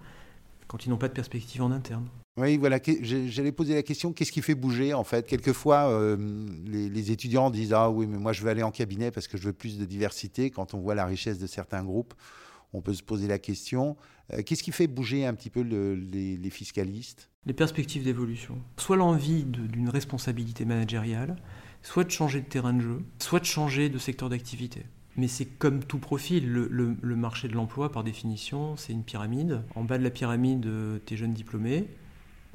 quand 0.67 0.85
ils 0.85 0.89
n'ont 0.89 0.97
pas 0.97 1.07
de 1.07 1.13
perspective 1.13 1.61
en 1.61 1.71
interne. 1.71 2.09
Oui, 2.37 2.57
voilà, 2.57 2.79
j'allais 3.01 3.53
poser 3.53 3.75
la 3.75 3.83
question, 3.83 4.11
qu'est-ce 4.11 4.31
qui 4.31 4.41
fait 4.41 4.55
bouger 4.55 4.93
en 4.93 5.05
fait? 5.05 5.25
Quelquefois, 5.25 5.89
euh, 5.89 6.17
les, 6.65 7.11
étudiants 7.11 7.49
disent 7.49 7.71
Ah 7.71 7.89
oui, 7.89 8.07
mais 8.07 8.17
moi 8.17 8.33
je 8.33 8.41
veux 8.41 8.49
aller 8.49 8.63
en 8.63 8.71
cabinet 8.71 9.09
parce 9.09 9.29
que 9.29 9.37
je 9.37 9.43
veux 9.43 9.53
plus 9.53 9.77
de 9.77 9.85
diversité. 9.85 10.49
Quand 10.49 10.73
on 10.73 10.79
voit 10.79 10.95
la 10.95 11.05
richesse 11.05 11.39
de 11.39 11.47
certains 11.47 11.83
groupes, 11.83 12.13
on 12.73 12.81
peut 12.81 12.93
se 12.93 13.03
poser 13.03 13.27
la 13.27 13.39
question 13.39 13.95
euh, 14.33 14.41
qu'est-ce 14.43 14.63
qui 14.63 14.71
fait 14.71 14.87
bouger 14.87 15.25
un 15.25 15.33
petit 15.33 15.49
peu 15.49 15.61
les, 15.61 16.49
fiscalistes? 16.49 17.29
Les 17.45 17.53
perspectives 17.53 18.03
d'évolution. 18.03 18.57
Soit 18.77 18.97
l'envie 18.97 19.43
d'une 19.43 19.89
responsabilité 19.89 20.65
managériale, 20.65 21.35
soit 21.83 22.03
de 22.03 22.09
changer 22.09 22.41
de 22.41 22.47
terrain 22.47 22.73
de 22.73 22.81
jeu, 22.81 23.01
soit 23.19 23.39
de 23.39 23.45
changer 23.45 23.89
de 23.89 23.97
secteur 23.97 24.29
d'activité. 24.29 24.83
Mais 25.15 25.27
c'est 25.27 25.45
comme 25.45 25.83
tout 25.83 25.99
profil, 25.99 26.51
le, 26.51 27.15
marché 27.15 27.47
de 27.47 27.53
l'emploi, 27.53 27.91
par 27.91 28.03
définition, 28.03 28.75
c'est 28.75 28.91
une 28.91 29.03
pyramide. 29.03 29.61
En 29.75 29.83
bas 29.83 29.97
de 29.97 30.03
la 30.03 30.09
pyramide, 30.09 30.65
euh, 30.65 30.99
tu 31.05 31.13
es 31.13 31.17
jeune 31.17 31.33
diplômé. 31.33 31.87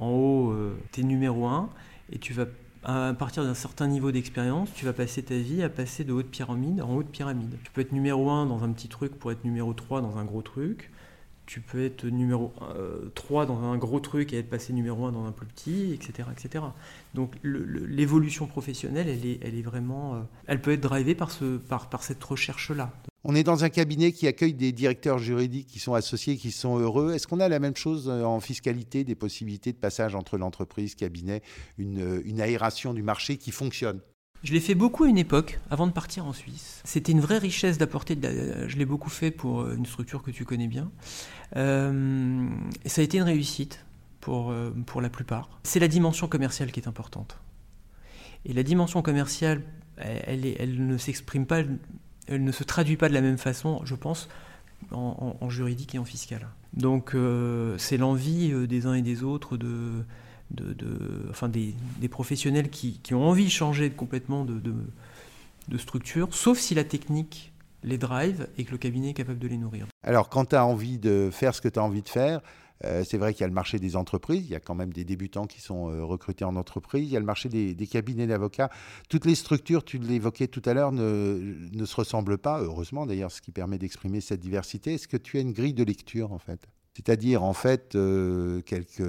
En 0.00 0.08
haut, 0.08 0.50
euh, 0.50 0.76
tu 0.92 1.02
es 1.02 1.04
numéro 1.04 1.46
un. 1.46 1.70
Et 2.10 2.18
tu 2.18 2.32
vas 2.32 2.46
À 2.82 3.14
partir 3.14 3.44
d'un 3.44 3.54
certain 3.54 3.86
niveau 3.86 4.10
d'expérience, 4.10 4.72
tu 4.74 4.86
vas 4.86 4.94
passer 4.94 5.22
ta 5.22 5.36
vie 5.36 5.62
à 5.62 5.68
passer 5.68 6.02
de 6.02 6.12
haute 6.12 6.30
pyramide 6.30 6.80
en 6.80 6.96
haute 6.96 7.10
pyramide. 7.10 7.56
Tu 7.62 7.70
peux 7.70 7.82
être 7.82 7.92
numéro 7.92 8.30
1 8.30 8.46
dans 8.46 8.64
un 8.64 8.72
petit 8.72 8.88
truc 8.88 9.16
pour 9.18 9.30
être 9.30 9.44
numéro 9.44 9.72
3 9.74 10.00
dans 10.00 10.16
un 10.16 10.24
gros 10.24 10.42
truc. 10.42 10.90
Tu 11.46 11.60
peux 11.60 11.84
être 11.84 12.04
numéro 12.04 12.52
3 13.14 13.44
dans 13.44 13.62
un 13.64 13.76
gros 13.76 14.00
truc 14.00 14.32
et 14.32 14.38
être 14.38 14.48
passé 14.48 14.72
numéro 14.72 15.04
1 15.04 15.12
dans 15.12 15.24
un 15.26 15.32
plus 15.32 15.46
petit, 15.46 15.92
etc. 15.92 16.28
etc. 16.32 16.64
Donc 17.14 17.34
l'évolution 17.42 18.46
professionnelle, 18.46 19.08
elle 19.08 19.26
est, 19.26 19.40
elle 19.42 19.56
est 19.56 19.62
vraiment... 19.62 20.24
elle 20.46 20.62
peut 20.62 20.72
être 20.72 20.80
drivée 20.80 21.16
par, 21.16 21.30
ce, 21.32 21.56
par, 21.56 21.90
par 21.90 22.04
cette 22.04 22.22
recherche-là. 22.22 22.92
On 23.22 23.34
est 23.34 23.42
dans 23.42 23.64
un 23.64 23.68
cabinet 23.68 24.12
qui 24.12 24.26
accueille 24.26 24.54
des 24.54 24.72
directeurs 24.72 25.18
juridiques 25.18 25.66
qui 25.66 25.78
sont 25.78 25.92
associés, 25.92 26.38
qui 26.38 26.50
sont 26.50 26.78
heureux. 26.78 27.12
Est-ce 27.12 27.26
qu'on 27.26 27.40
a 27.40 27.48
la 27.48 27.58
même 27.58 27.76
chose 27.76 28.08
euh, 28.08 28.24
en 28.24 28.40
fiscalité, 28.40 29.04
des 29.04 29.14
possibilités 29.14 29.72
de 29.72 29.76
passage 29.76 30.14
entre 30.14 30.38
l'entreprise, 30.38 30.94
cabinet, 30.94 31.42
une, 31.76 32.00
euh, 32.00 32.22
une 32.24 32.40
aération 32.40 32.94
du 32.94 33.02
marché 33.02 33.36
qui 33.36 33.50
fonctionne? 33.50 34.00
Je 34.42 34.54
l'ai 34.54 34.60
fait 34.60 34.74
beaucoup 34.74 35.04
à 35.04 35.08
une 35.08 35.18
époque, 35.18 35.60
avant 35.70 35.86
de 35.86 35.92
partir 35.92 36.24
en 36.24 36.32
Suisse. 36.32 36.80
C'était 36.84 37.12
une 37.12 37.20
vraie 37.20 37.36
richesse 37.36 37.76
d'apporter. 37.76 38.16
Je 38.22 38.76
l'ai 38.78 38.86
beaucoup 38.86 39.10
fait 39.10 39.30
pour 39.30 39.60
euh, 39.60 39.76
une 39.76 39.84
structure 39.84 40.22
que 40.22 40.30
tu 40.30 40.46
connais 40.46 40.68
bien. 40.68 40.90
ça 41.52 43.00
a 43.00 43.04
été 43.04 43.18
une 43.18 43.24
réussite 43.24 43.84
pour, 44.20 44.54
pour 44.86 45.02
la 45.02 45.10
plupart. 45.10 45.50
C'est 45.62 45.80
la 45.80 45.88
dimension 45.88 46.26
commerciale 46.26 46.72
qui 46.72 46.80
est 46.80 46.88
importante. 46.88 47.38
Et 48.46 48.54
la 48.54 48.62
dimension 48.62 49.02
commerciale, 49.02 49.62
elle 49.98 50.86
ne 50.86 50.96
s'exprime 50.96 51.44
pas 51.44 51.62
elle 52.30 52.44
ne 52.44 52.52
se 52.52 52.64
traduit 52.64 52.96
pas 52.96 53.08
de 53.08 53.14
la 53.14 53.20
même 53.20 53.38
façon, 53.38 53.80
je 53.84 53.94
pense, 53.94 54.28
en, 54.92 55.50
juridique 55.50 55.94
et 55.94 55.98
en 55.98 56.04
fiscal. 56.04 56.46
Donc 56.72 57.14
euh, 57.14 57.76
c'est 57.76 57.96
l'envie 57.96 58.52
euh, 58.52 58.66
des 58.66 58.86
uns 58.86 58.94
et 58.94 59.02
des 59.02 59.22
autres 59.22 59.56
de, 59.56 60.04
de, 60.52 60.74
des, 61.48 62.08
professionnels 62.08 62.70
qui, 62.70 63.00
ont 63.12 63.28
envie 63.28 63.44
de 63.44 63.50
changer 63.50 63.90
complètement 63.90 64.44
de, 64.44 64.60
de, 65.68 65.78
structure, 65.78 66.34
sauf 66.34 66.58
si 66.58 66.74
la 66.74 66.84
technique 66.84 67.52
les 67.82 67.98
drive 67.98 68.48
et 68.58 68.64
que 68.64 68.72
le 68.72 68.78
cabinet 68.78 69.10
est 69.10 69.14
capable 69.14 69.38
de 69.38 69.48
les 69.48 69.56
nourrir. 69.56 69.86
Alors 70.02 70.28
quand 70.28 70.46
tu 70.46 70.56
as 70.56 70.64
envie 70.64 70.98
de 70.98 71.30
faire 71.32 71.54
ce 71.54 71.60
que 71.60 71.68
tu 71.68 71.78
as 71.78 71.82
envie 71.82 72.02
de 72.02 72.08
faire, 72.08 72.40
euh, 72.84 73.04
c'est 73.04 73.18
vrai 73.18 73.34
qu'il 73.34 73.42
y 73.42 73.44
a 73.44 73.48
le 73.48 73.54
marché 73.54 73.78
des 73.78 73.94
entreprises, 73.96 74.44
il 74.46 74.50
y 74.50 74.54
a 74.54 74.60
quand 74.60 74.74
même 74.74 74.92
des 74.92 75.04
débutants 75.04 75.46
qui 75.46 75.60
sont 75.60 75.90
euh, 75.90 76.02
recrutés 76.02 76.44
en 76.44 76.56
entreprise, 76.56 77.08
il 77.08 77.12
y 77.12 77.16
a 77.16 77.20
le 77.20 77.26
marché 77.26 77.48
des, 77.48 77.86
cabinets 77.86 78.26
d'avocats. 78.26 78.70
Toutes 79.08 79.26
les 79.26 79.34
structures, 79.34 79.84
tu 79.84 79.98
l'évoquais 79.98 80.46
tout 80.46 80.62
à 80.64 80.72
l'heure, 80.72 80.92
ne, 80.92 81.84
se 81.84 81.96
ressemblent 81.96 82.38
pas, 82.38 82.60
heureusement 82.60 83.04
d'ailleurs, 83.04 83.32
ce 83.32 83.42
qui 83.42 83.52
permet 83.52 83.78
d'exprimer 83.78 84.20
cette 84.20 84.40
diversité. 84.40 84.94
Est-ce 84.94 85.08
que 85.08 85.16
tu 85.16 85.36
as 85.36 85.40
une 85.40 85.52
grille 85.52 85.74
de 85.74 85.84
lecture 85.84 86.32
en 86.32 86.38
fait? 86.38 86.68
C'est-à-dire 86.94 87.42
en 87.42 87.52
fait 87.52 87.94
euh, 87.94 88.62
quelques 88.62 89.02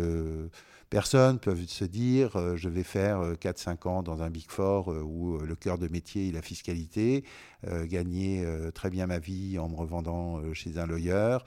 personnes 0.90 1.40
peuvent 1.40 1.66
se 1.68 1.86
dire 1.86 2.58
je 2.58 2.70
vais 2.70 2.84
faire 2.84 3.34
4-5 3.40 3.88
ans 3.88 4.04
dans 4.04 4.22
un 4.22 4.30
Big 4.30 4.50
Four 4.50 4.90
où 4.90 5.38
le 5.38 5.56
cœur 5.56 5.78
de 5.78 5.88
métier 5.88 6.30
est 6.30 6.32
la 6.32 6.42
fiscalité, 6.42 7.24
gagner 7.86 8.46
très 8.76 8.90
bien 8.90 9.08
ma 9.08 9.20
vie 9.20 9.58
en 9.58 9.70
me 9.70 9.76
revendant 9.76 10.42
chez 10.54 10.78
un 10.78 10.86
lawyer, 10.86 11.38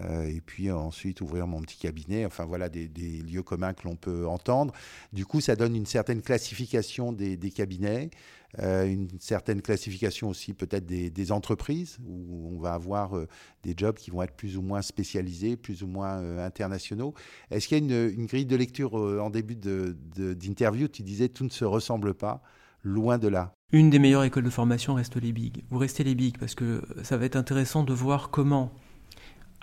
euh, 0.00 0.24
et 0.24 0.40
puis 0.40 0.70
ensuite 0.70 1.20
ouvrir 1.20 1.46
mon 1.46 1.60
petit 1.60 1.78
cabinet. 1.78 2.24
Enfin 2.24 2.44
voilà 2.44 2.68
des, 2.68 2.88
lieux 2.88 3.42
communs 3.42 3.74
que 3.74 3.84
l'on 3.84 3.96
peut 3.96 4.26
entendre. 4.26 4.72
Du 5.12 5.26
coup, 5.26 5.40
ça 5.40 5.56
donne 5.56 5.76
une 5.76 5.86
certaine 5.86 6.22
classification 6.22 7.12
des, 7.12 7.36
cabinets, 7.50 8.10
euh, 8.58 8.86
une 8.86 9.08
certaine 9.18 9.60
classification 9.60 10.28
aussi 10.28 10.54
peut-être 10.54 10.86
des, 10.86 11.32
entreprises 11.32 11.98
où 12.06 12.50
on 12.52 12.58
va 12.58 12.74
avoir 12.74 13.16
euh, 13.16 13.28
des 13.62 13.74
jobs 13.76 13.96
qui 13.96 14.10
vont 14.10 14.22
être 14.22 14.34
plus 14.34 14.56
ou 14.56 14.62
moins 14.62 14.82
spécialisés, 14.82 15.56
plus 15.56 15.82
ou 15.82 15.86
moins 15.86 16.38
internationaux. 16.38 17.14
Est-ce 17.50 17.68
qu'il 17.68 17.78
y 17.78 17.92
a 17.92 18.08
une, 18.08 18.26
grille 18.26 18.46
de 18.46 18.56
lecture 18.56 18.94
en 18.94 19.30
début 19.30 19.56
d'interview? 19.56 20.88
Tu 20.88 21.02
disais 21.02 21.28
tout 21.28 21.44
ne 21.44 21.50
se 21.50 21.64
ressemble 21.64 22.14
pas. 22.14 22.42
Loin 22.84 23.16
de 23.16 23.28
là. 23.28 23.54
Une 23.70 23.90
des 23.90 24.00
meilleures 24.00 24.24
écoles 24.24 24.42
de 24.42 24.50
formation 24.50 24.94
reste 24.94 25.14
les 25.14 25.30
BIG. 25.30 25.62
Vous 25.70 25.78
restez 25.78 26.02
les 26.02 26.16
BIG 26.16 26.36
parce 26.36 26.56
que 26.56 26.82
ça 27.04 27.16
va 27.16 27.26
être 27.26 27.36
intéressant 27.36 27.84
de 27.84 27.92
voir 27.92 28.30
comment 28.30 28.72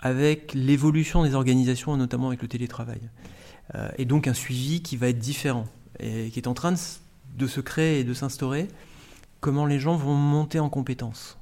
avec 0.00 0.54
l'évolution 0.54 1.22
des 1.22 1.34
organisations, 1.34 1.96
notamment 1.96 2.28
avec 2.28 2.42
le 2.42 2.48
télétravail. 2.48 3.00
Euh, 3.74 3.88
et 3.98 4.04
donc 4.04 4.26
un 4.26 4.34
suivi 4.34 4.82
qui 4.82 4.96
va 4.96 5.08
être 5.08 5.18
différent 5.18 5.66
et 5.98 6.30
qui 6.30 6.38
est 6.38 6.48
en 6.48 6.54
train 6.54 6.72
de, 6.72 7.46
se 7.46 7.60
créer 7.60 8.00
et 8.00 8.04
de 8.04 8.14
s'instaurer, 8.14 8.68
comment 9.40 9.66
les 9.66 9.78
gens 9.78 9.96
vont 9.96 10.14
monter 10.14 10.58
en 10.58 10.70
compétences 10.70 11.38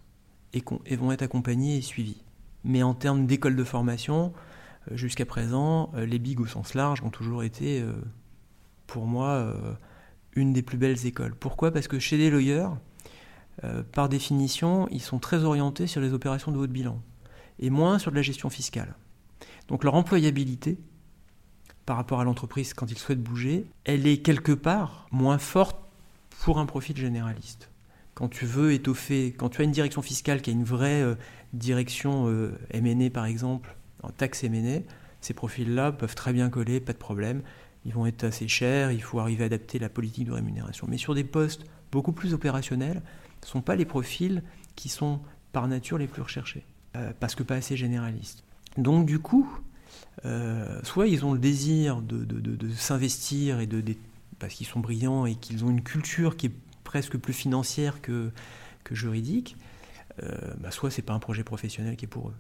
et, 0.52 0.62
vont 0.96 1.12
être 1.12 1.22
accompagnés 1.22 1.76
et 1.76 1.82
suivis. 1.82 2.22
Mais 2.64 2.82
en 2.82 2.94
termes 2.94 3.26
d'école 3.26 3.54
de 3.54 3.64
formation, 3.64 4.32
euh, 4.90 4.96
jusqu'à 4.96 5.24
présent, 5.24 5.92
euh, 5.94 6.04
les 6.04 6.18
BIG 6.18 6.40
au 6.40 6.46
sens 6.46 6.74
large 6.74 7.02
ont 7.02 7.10
toujours 7.10 7.44
été, 7.44 7.84
pour 8.88 9.06
moi, 9.06 9.54
une 10.34 10.52
des 10.52 10.62
plus 10.62 10.78
belles 10.78 11.06
écoles. 11.06 11.34
Pourquoi? 11.36 11.70
Parce 11.70 11.86
que 11.86 11.98
chez 11.98 12.16
les 12.16 12.30
lawyers, 12.30 12.70
par 13.92 14.08
définition, 14.08 14.88
ils 14.90 15.02
sont 15.02 15.18
très 15.18 15.44
orientés 15.44 15.86
sur 15.86 16.00
les 16.00 16.12
opérations 16.12 16.52
de 16.52 16.58
haut 16.58 16.66
bilan 16.66 17.00
et 17.58 17.70
moins 17.70 17.98
sur 17.98 18.10
de 18.10 18.16
la 18.16 18.22
gestion 18.22 18.50
fiscale. 18.50 18.94
Donc 19.68 19.84
leur 19.84 19.94
employabilité 19.94 20.78
par 21.86 21.96
rapport 21.96 22.20
à 22.20 22.24
l'entreprise 22.24 22.74
quand 22.74 22.90
ils 22.90 22.98
souhaitent 22.98 23.22
bouger, 23.22 23.66
elle 23.84 24.06
est 24.06 24.18
quelque 24.18 24.52
part 24.52 25.06
moins 25.10 25.38
forte 25.38 25.78
pour 26.40 26.58
un 26.58 26.66
profil 26.66 26.96
généraliste. 26.96 27.70
Quand 28.14 28.28
tu 28.28 28.46
veux 28.46 28.72
étoffer, 28.72 29.32
quand 29.36 29.48
tu 29.48 29.60
as 29.60 29.64
une 29.64 29.70
direction 29.70 30.02
fiscale 30.02 30.42
qui 30.42 30.50
a 30.50 30.52
une 30.52 30.64
vraie 30.64 31.02
euh, 31.02 31.14
direction 31.52 32.28
euh, 32.28 33.10
par 33.12 33.26
exemple, 33.26 33.76
en 34.02 34.10
taxe 34.10 34.44
MNE, 34.44 34.82
ces 35.20 35.34
profils-là 35.34 35.92
peuvent 35.92 36.14
très 36.14 36.32
bien 36.32 36.50
coller, 36.50 36.80
pas 36.80 36.92
de 36.92 36.98
problème. 36.98 37.42
Ils 37.84 37.92
vont 37.92 38.06
être 38.06 38.24
assez 38.24 38.48
chers, 38.48 38.92
il 38.92 39.02
faut 39.02 39.20
arriver 39.20 39.44
à 39.44 39.46
adapter 39.46 39.78
la 39.78 39.88
politique 39.88 40.26
de 40.26 40.32
rémunération. 40.32 40.86
Mais 40.90 40.98
sur 40.98 41.14
des 41.14 41.24
postes 41.24 41.64
beaucoup 41.90 42.12
plus 42.12 42.34
opérationnels, 42.34 43.02
ce 43.40 43.46
ne 43.46 43.50
sont 43.50 43.62
pas 43.62 43.76
les 43.76 43.84
profils 43.84 44.42
qui 44.76 44.88
sont 44.88 45.20
par 45.52 45.68
nature 45.68 45.98
les 45.98 46.06
plus 46.06 46.22
recherchés. 46.22 46.64
Euh, 46.96 47.12
parce 47.20 47.34
que 47.34 47.42
pas 47.42 47.56
assez 47.56 47.76
généraliste. 47.76 48.44
Donc 48.78 49.04
du 49.04 49.18
coup, 49.18 49.46
euh, 50.24 50.80
soit 50.84 51.06
ils 51.06 51.24
ont 51.24 51.32
le 51.32 51.38
désir 51.38 52.00
de, 52.00 52.70
s'investir 52.70 53.60
et 53.60 53.66
de, 53.66 53.82
parce 54.38 54.54
qu'ils 54.54 54.66
sont 54.66 54.80
brillants 54.80 55.26
et 55.26 55.34
qu'ils 55.34 55.64
ont 55.64 55.70
une 55.70 55.82
culture 55.82 56.36
qui 56.36 56.46
est 56.46 56.52
presque 56.84 57.18
plus 57.18 57.34
financière 57.34 58.00
que, 58.00 58.30
que 58.84 58.94
juridique, 58.94 59.56
euh, 60.22 60.34
bah 60.58 60.70
soit 60.70 60.90
c'est 60.90 61.02
pas 61.02 61.12
un 61.12 61.18
projet 61.18 61.44
professionnel 61.44 61.96
qui 61.96 62.06
est 62.06 62.08
pour 62.08 62.30
eux. 62.30 62.34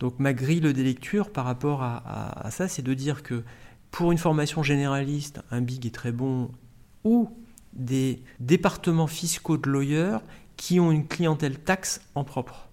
Donc 0.00 0.18
ma 0.18 0.32
grille 0.32 0.60
de 0.60 0.70
lecture 0.70 1.30
par 1.30 1.44
rapport 1.44 1.82
à, 1.82 2.48
ça, 2.50 2.66
c'est 2.66 2.82
de 2.82 2.94
dire 2.94 3.22
que 3.22 3.44
pour 3.90 4.10
une 4.10 4.18
formation 4.18 4.62
généraliste, 4.62 5.40
un 5.50 5.60
big 5.60 5.86
est 5.86 5.94
très 5.94 6.12
bon, 6.12 6.50
ou 7.04 7.30
des 7.74 8.22
départements 8.40 9.06
fiscaux 9.06 9.56
de 9.56 9.70
lawyers 9.70 10.18
qui 10.56 10.80
ont 10.80 10.90
une 10.90 11.06
clientèle 11.06 11.58
taxe 11.58 12.00
en 12.14 12.24
propre. 12.24 12.67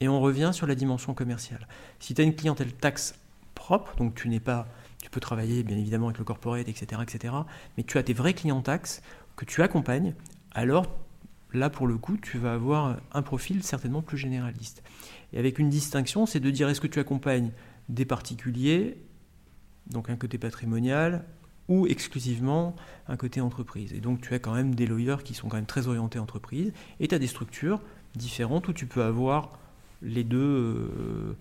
Et 0.00 0.08
on 0.08 0.20
revient 0.20 0.50
sur 0.52 0.66
la 0.66 0.74
dimension 0.74 1.14
commerciale. 1.14 1.66
Si 2.00 2.14
tu 2.14 2.20
as 2.20 2.24
une 2.24 2.34
clientèle 2.34 2.72
taxe 2.72 3.14
propre, 3.54 3.96
donc 3.96 4.14
tu 4.14 4.28
n'es 4.28 4.40
pas, 4.40 4.68
tu 5.02 5.10
peux 5.10 5.20
travailler 5.20 5.62
bien 5.62 5.76
évidemment 5.76 6.08
avec 6.08 6.18
le 6.18 6.24
corporate, 6.24 6.68
etc., 6.68 7.00
etc., 7.02 7.34
mais 7.76 7.82
tu 7.82 7.96
as 7.98 8.02
tes 8.02 8.12
vrais 8.12 8.34
clients 8.34 8.60
taxes 8.60 9.02
que 9.36 9.44
tu 9.44 9.62
accompagnes, 9.62 10.14
alors 10.52 10.86
là 11.52 11.70
pour 11.70 11.86
le 11.86 11.96
coup, 11.96 12.16
tu 12.18 12.38
vas 12.38 12.52
avoir 12.52 12.98
un 13.12 13.22
profil 13.22 13.62
certainement 13.62 14.02
plus 14.02 14.18
généraliste. 14.18 14.82
Et 15.32 15.38
avec 15.38 15.58
une 15.58 15.70
distinction, 15.70 16.26
c'est 16.26 16.40
de 16.40 16.50
dire 16.50 16.68
est-ce 16.68 16.80
que 16.80 16.86
tu 16.86 17.00
accompagnes 17.00 17.52
des 17.88 18.04
particuliers, 18.04 18.98
donc 19.90 20.10
un 20.10 20.16
côté 20.16 20.38
patrimonial, 20.38 21.24
ou 21.68 21.86
exclusivement 21.86 22.76
un 23.08 23.16
côté 23.16 23.40
entreprise? 23.40 23.92
Et 23.94 24.00
donc 24.00 24.20
tu 24.20 24.34
as 24.34 24.38
quand 24.38 24.54
même 24.54 24.74
des 24.74 24.86
lawyers 24.86 25.22
qui 25.24 25.34
sont 25.34 25.48
quand 25.48 25.56
même 25.56 25.66
très 25.66 25.88
orientés 25.88 26.18
entreprise, 26.18 26.72
et 27.00 27.08
tu 27.08 27.14
as 27.14 27.18
des 27.18 27.26
structures 27.26 27.80
différentes 28.14 28.68
où 28.68 28.72
tu 28.72 28.86
peux 28.86 29.02
avoir 29.02 29.58
les 30.06 30.24
deux, 30.24 30.38
euh, 30.38 31.36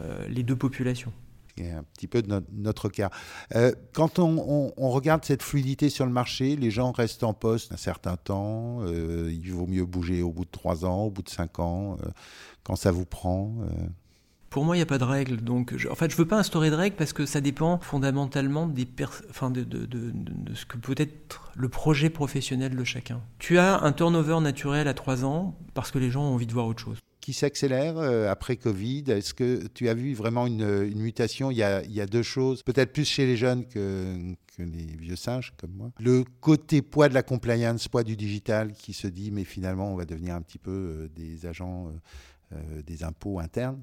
euh, 0.00 0.28
les 0.28 0.42
deux 0.42 0.56
populations 0.56 1.12
un 1.60 1.82
petit 1.82 2.06
peu 2.06 2.22
de 2.22 2.40
notre, 2.52 2.88
cas. 2.88 3.10
Euh, 3.56 3.72
quand 3.92 4.20
on, 4.20 4.70
regarde 4.76 5.24
cette 5.24 5.42
fluidité 5.42 5.88
sur 5.88 6.06
le 6.06 6.12
marché, 6.12 6.54
les 6.54 6.70
gens 6.70 6.92
restent 6.92 7.24
en 7.24 7.34
poste 7.34 7.72
un 7.72 7.76
certain 7.76 8.16
temps. 8.16 8.86
il 8.86 9.52
vaut 9.52 9.66
mieux 9.66 9.84
bouger 9.84 10.22
au 10.22 10.30
bout 10.30 10.44
de 10.44 10.52
trois 10.52 10.84
ans, 10.84 11.06
au 11.06 11.10
bout 11.10 11.22
de 11.22 11.28
cinq 11.28 11.58
ans, 11.58 11.98
quand 12.62 12.76
ça 12.76 12.92
vous 12.92 13.06
prend. 13.06 13.56
Pour 14.50 14.64
moi, 14.64 14.76
il 14.76 14.78
n'y 14.78 14.84
a 14.84 14.86
pas 14.86 14.98
de 14.98 15.04
règle. 15.04 15.38
Donc, 15.38 15.74
en 15.90 15.96
fait, 15.96 16.08
je 16.10 16.14
ne 16.14 16.18
veux 16.18 16.28
pas 16.28 16.38
instaurer 16.38 16.70
de 16.70 16.76
règle 16.76 16.94
parce 16.94 17.12
que 17.12 17.26
ça 17.26 17.40
dépend 17.40 17.80
fondamentalement 17.80 18.68
des 18.68 18.86
enfin 19.28 19.50
de, 19.50 19.64
de, 19.64 19.84
de, 19.84 20.12
de, 20.14 20.54
ce 20.54 20.64
que 20.64 20.76
peut 20.76 20.94
être 20.96 21.50
le 21.56 21.68
projet 21.68 22.08
professionnel 22.08 22.76
de 22.76 22.84
chacun. 22.84 23.20
Tu 23.40 23.58
as 23.58 23.82
un 23.82 23.90
turnover 23.90 24.38
naturel 24.38 24.86
à 24.86 24.94
trois 24.94 25.24
ans 25.24 25.56
parce 25.74 25.90
que 25.90 25.98
les 25.98 26.10
gens 26.10 26.22
ont 26.22 26.34
envie 26.34 26.46
de 26.46 26.52
voir 26.52 26.66
autre 26.66 26.84
chose 26.84 26.98
qui 27.28 27.34
s'accélère 27.34 27.98
euh, 27.98 28.30
après 28.30 28.56
Covid? 28.56 29.04
Est-ce 29.08 29.34
que 29.34 29.66
tu 29.74 29.90
as 29.90 29.92
vu 29.92 30.14
vraiment 30.14 30.46
une, 30.46 30.94
mutation? 30.94 31.50
Il 31.50 31.58
y, 31.58 31.62
a, 31.62 32.06
deux 32.06 32.22
choses, 32.22 32.62
peut-être 32.62 32.90
plus 32.90 33.04
chez 33.04 33.26
les 33.26 33.36
jeunes 33.36 33.66
que, 33.66 34.34
les 34.56 34.96
vieux 34.96 35.14
singes 35.14 35.52
comme 35.58 35.72
moi. 35.72 35.90
Le 36.00 36.24
côté 36.40 36.80
poids 36.80 37.10
de 37.10 37.12
la 37.12 37.22
compliance, 37.22 37.86
poids 37.86 38.02
du 38.02 38.16
digital 38.16 38.72
qui 38.72 38.94
se 38.94 39.06
dit 39.06 39.30
mais 39.30 39.44
finalement 39.44 39.92
on 39.92 39.94
va 39.94 40.06
devenir 40.06 40.36
un 40.36 40.40
petit 40.40 40.56
peu 40.56 40.70
euh, 40.70 41.08
des 41.14 41.44
agents 41.44 41.92
euh, 42.52 42.80
des 42.80 43.04
impôts 43.04 43.40
internes. 43.40 43.82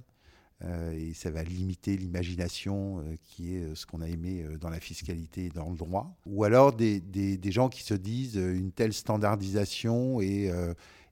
Et 0.93 1.13
ça 1.13 1.29
va 1.29 1.43
limiter 1.43 1.95
l'imagination 1.97 3.03
qui 3.21 3.55
est 3.55 3.75
ce 3.75 3.85
qu'on 3.85 4.01
a 4.01 4.07
aimé 4.07 4.45
dans 4.59 4.69
la 4.69 4.79
fiscalité 4.79 5.45
et 5.45 5.49
dans 5.49 5.69
le 5.69 5.77
droit. 5.77 6.17
Ou 6.25 6.43
alors 6.43 6.73
des, 6.73 6.99
des, 6.99 7.51
gens 7.51 7.69
qui 7.69 7.83
se 7.83 7.93
disent 7.93 8.35
une 8.35 8.71
telle 8.71 8.93
standardisation 8.93 10.21
et, 10.21 10.51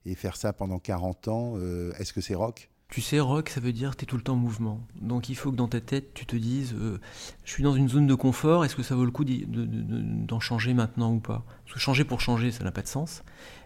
et 0.04 0.14
faire 0.14 0.36
ça 0.36 0.52
pendant 0.52 0.78
40 0.78 1.28
ans, 1.28 1.58
est-ce 1.98 2.12
que 2.12 2.20
c'est 2.20 2.34
rock? 2.34 2.68
Tu 2.94 3.00
sais, 3.00 3.18
rock, 3.18 3.48
ça 3.48 3.58
veut 3.58 3.72
dire 3.72 3.96
tu 3.96 4.04
es 4.04 4.06
tout 4.06 4.16
le 4.16 4.22
temps 4.22 4.34
en 4.34 4.36
mouvement. 4.36 4.80
Donc 5.00 5.28
il 5.28 5.34
faut 5.34 5.50
que 5.50 5.56
dans 5.56 5.66
ta 5.66 5.80
tête, 5.80 6.14
tu 6.14 6.26
te 6.26 6.36
dises, 6.36 6.76
euh, 6.78 7.00
je 7.44 7.50
suis 7.50 7.64
dans 7.64 7.74
une 7.74 7.88
zone 7.88 8.06
de 8.06 8.14
confort, 8.14 8.64
est-ce 8.64 8.76
que 8.76 8.84
ça 8.84 8.94
vaut 8.94 9.04
le 9.04 9.10
coup 9.10 9.24
d'en 9.24 10.38
changer 10.38 10.74
maintenant 10.74 11.12
ou 11.12 11.18
pas? 11.18 11.44
Parce 11.64 11.74
que 11.74 11.80
changer 11.80 12.04
pour 12.04 12.20
changer, 12.20 12.52
ça 12.52 12.62
n'a 12.62 12.70
pas 12.70 12.82
de 12.82 12.86
sens. 12.86 13.24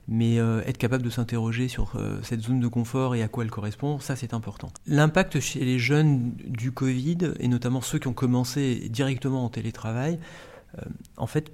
Mais 0.09 0.39
euh, 0.39 0.63
être 0.65 0.79
capable 0.79 1.03
de 1.03 1.11
s'interroger 1.11 1.69
sur 1.69 1.93
euh, 1.97 2.19
cette 2.23 2.41
zone 2.41 2.59
de 2.59 2.69
confort 2.69 3.15
et 3.17 3.23
à 3.23 3.29
quoi 3.29 3.45
elle 3.45 3.51
correspond, 3.51 3.99
ça 3.99 4.17
c'est 4.17 4.33
important. 4.33 4.73
L'impact 4.87 5.41
chez 5.41 5.63
les 5.63 5.79
jeunes 5.79 6.33
du 6.47 6.73
Covid, 6.73 7.35
et 7.39 7.49
notamment 7.49 7.83
ceux 7.83 7.99
qui 7.99 8.09
ont 8.09 8.15
commencé 8.15 8.89
directement 8.89 9.45
en 9.45 9.51
télétravail, 9.51 10.19
en 11.19 11.27
fait, 11.27 11.53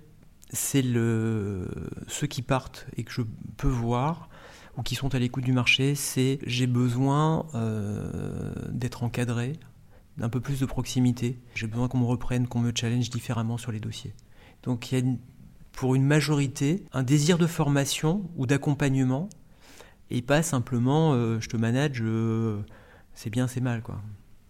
c'est 0.52 0.84
ceux 0.84 2.26
qui 2.28 2.42
partent 2.42 2.86
et 2.96 3.02
que 3.02 3.10
je 3.10 3.22
peux 3.56 3.66
voir 3.66 4.28
ou 4.76 4.82
qui 4.82 4.94
sont 4.94 5.14
à 5.14 5.18
l'écoute 5.18 5.44
du 5.44 5.52
marché, 5.52 5.94
c'est 5.94 6.38
j'ai 6.46 6.66
besoin 6.66 7.46
euh, 7.54 8.52
d'être 8.70 9.02
encadré, 9.02 9.54
d'un 10.16 10.28
peu 10.28 10.40
plus 10.40 10.60
de 10.60 10.66
proximité. 10.66 11.38
J'ai 11.54 11.66
besoin 11.66 11.88
qu'on 11.88 11.98
me 11.98 12.04
reprenne, 12.04 12.46
qu'on 12.46 12.60
me 12.60 12.72
challenge 12.74 13.10
différemment 13.10 13.58
sur 13.58 13.72
les 13.72 13.80
dossiers. 13.80 14.14
Donc 14.62 14.90
il 14.90 14.98
y 14.98 15.02
a 15.02 15.14
pour 15.72 15.94
une 15.94 16.04
majorité 16.04 16.84
un 16.92 17.02
désir 17.02 17.36
de 17.36 17.46
formation 17.46 18.28
ou 18.36 18.46
d'accompagnement 18.46 19.28
et 20.10 20.22
pas 20.22 20.42
simplement 20.42 21.12
euh, 21.14 21.40
je 21.40 21.48
te 21.48 21.56
manage, 21.56 22.00
euh, 22.00 22.60
c'est 23.14 23.30
bien, 23.30 23.46
c'est 23.48 23.60
mal 23.60 23.82
quoi. 23.82 24.00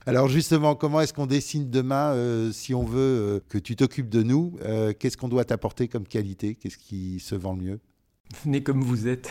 Alors 0.06 0.28
justement, 0.28 0.74
comment 0.74 1.00
est-ce 1.00 1.14
qu'on 1.14 1.26
dessine 1.26 1.70
demain 1.70 2.14
si 2.52 2.74
on 2.74 2.84
veut 2.84 3.42
que 3.48 3.56
tu 3.56 3.74
t'occupes 3.74 4.10
de 4.10 4.22
nous 4.22 4.58
Qu'est-ce 4.98 5.16
qu'on 5.16 5.28
doit 5.28 5.46
t'apporter 5.46 5.88
comme 5.88 6.06
qualité? 6.06 6.56
Qu'est-ce 6.56 6.76
qui 6.76 7.20
se 7.20 7.34
vend 7.34 7.54
le 7.54 7.62
mieux? 7.62 7.80
Venez 8.44 8.62
comme 8.62 8.82
vous 8.82 9.08
êtes. 9.08 9.30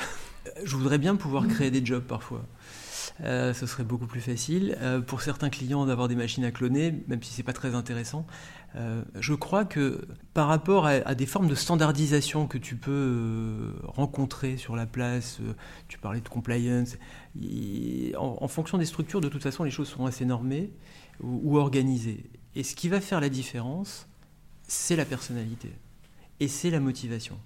Je 0.64 0.76
voudrais 0.76 0.98
bien 0.98 1.16
pouvoir 1.16 1.48
créer 1.48 1.72
des 1.72 1.86
jobs 1.86 2.04
parfois. 2.04 2.46
Euh, 3.22 3.54
ce 3.54 3.66
serait 3.66 3.84
beaucoup 3.84 4.08
plus 4.08 4.22
facile. 4.22 4.78
Euh, 4.82 5.02
pour 5.02 5.22
certains 5.22 5.50
clients, 5.50 5.86
d'avoir 5.86 6.08
des 6.08 6.16
machines 6.16 6.44
à 6.46 6.52
cloner, 6.52 7.04
même 7.08 7.22
si 7.22 7.34
c'est 7.34 7.44
pas 7.44 7.54
très 7.54 7.76
intéressant. 7.76 8.26
Euh, 8.76 9.04
je 9.20 9.34
crois 9.34 9.66
que 9.66 10.08
par 10.34 10.48
rapport 10.48 10.88
à, 10.88 11.14
des 11.14 11.26
formes 11.26 11.48
de 11.48 11.56
standardisation 11.56 12.48
que 12.48 12.58
tu 12.58 12.76
peux 12.76 13.74
rencontrer 13.84 14.58
sur 14.58 14.76
la 14.76 14.88
place, 14.88 15.40
tu 15.88 16.00
parlais 16.00 16.22
de 16.22 16.30
compliance, 16.30 16.98
en, 18.18 18.48
fonction 18.48 18.78
des 18.78 18.86
structures, 18.86 19.22
de 19.22 19.30
toute 19.30 19.44
façon, 19.44 19.64
les 19.64 19.72
choses 19.72 19.90
sont 19.90 20.06
assez 20.06 20.26
normées 20.26 20.72
ou 21.22 21.58
organisées. 21.58 22.24
Et 22.56 22.64
ce 22.64 22.76
qui 22.76 22.90
va 22.90 23.00
faire 23.00 23.22
la 23.22 23.30
différence, 23.30 24.08
c'est 24.68 24.96
la 24.96 25.06
personnalité 25.06 25.72
et 26.40 26.48
c'est 26.48 26.72
la 26.72 26.80
motivation. 26.80 27.38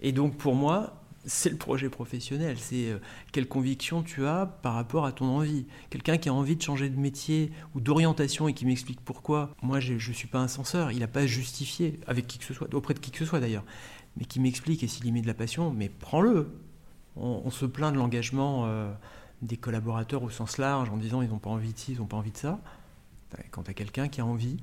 Et 0.00 0.12
donc 0.12 0.36
pour 0.36 0.54
moi, 0.54 1.02
c'est 1.28 1.50
le 1.50 1.56
projet 1.56 1.88
professionnel, 1.88 2.56
c'est 2.58 2.90
euh, 2.90 2.98
quelle 3.32 3.46
conviction 3.46 4.02
tu 4.02 4.26
as 4.26 4.46
par 4.46 4.74
rapport 4.74 5.04
à 5.06 5.12
ton 5.12 5.26
envie. 5.26 5.66
Quelqu'un 5.90 6.16
qui 6.16 6.28
a 6.28 6.34
envie 6.34 6.56
de 6.56 6.62
changer 6.62 6.88
de 6.88 6.98
métier 6.98 7.52
ou 7.74 7.80
d'orientation 7.80 8.48
et 8.48 8.54
qui 8.54 8.66
m'explique 8.66 9.00
pourquoi, 9.00 9.54
moi 9.62 9.78
je 9.78 9.94
ne 9.94 10.14
suis 10.14 10.26
pas 10.26 10.40
un 10.40 10.48
censeur, 10.48 10.90
il 10.90 10.98
n'a 10.98 11.06
pas 11.06 11.26
justifié 11.26 12.00
avec 12.06 12.26
qui 12.26 12.38
que 12.38 12.44
ce 12.44 12.54
soit, 12.54 12.72
auprès 12.74 12.94
de 12.94 12.98
qui 12.98 13.10
que 13.10 13.18
ce 13.18 13.24
soit 13.24 13.40
d'ailleurs, 13.40 13.64
mais 14.16 14.24
qui 14.24 14.40
m'explique 14.40 14.82
et 14.82 14.88
s'il 14.88 15.06
y 15.06 15.12
met 15.12 15.22
de 15.22 15.26
la 15.26 15.34
passion, 15.34 15.70
mais 15.70 15.88
prends-le. 15.88 16.50
On, 17.20 17.50
se 17.50 17.66
plaint 17.66 17.92
de 17.92 17.98
l'engagement 17.98 18.66
euh, 18.66 18.92
des 19.42 19.56
collaborateurs 19.56 20.22
au 20.22 20.30
sens 20.30 20.56
large 20.56 20.88
en 20.88 20.96
disant 20.96 21.20
ils 21.20 21.28
n'ont 21.28 21.38
pas 21.38 21.50
envie 21.50 21.72
de 21.72 21.78
ci, 21.78 21.92
ils 21.92 21.98
n'ont 21.98 22.06
pas 22.06 22.16
envie 22.16 22.30
de 22.30 22.36
ça. 22.36 22.60
Ben, 23.32 23.42
quand 23.50 23.64
tu 23.64 23.70
as 23.72 23.74
quelqu'un 23.74 24.06
qui 24.06 24.20
a 24.20 24.24
envie, 24.24 24.58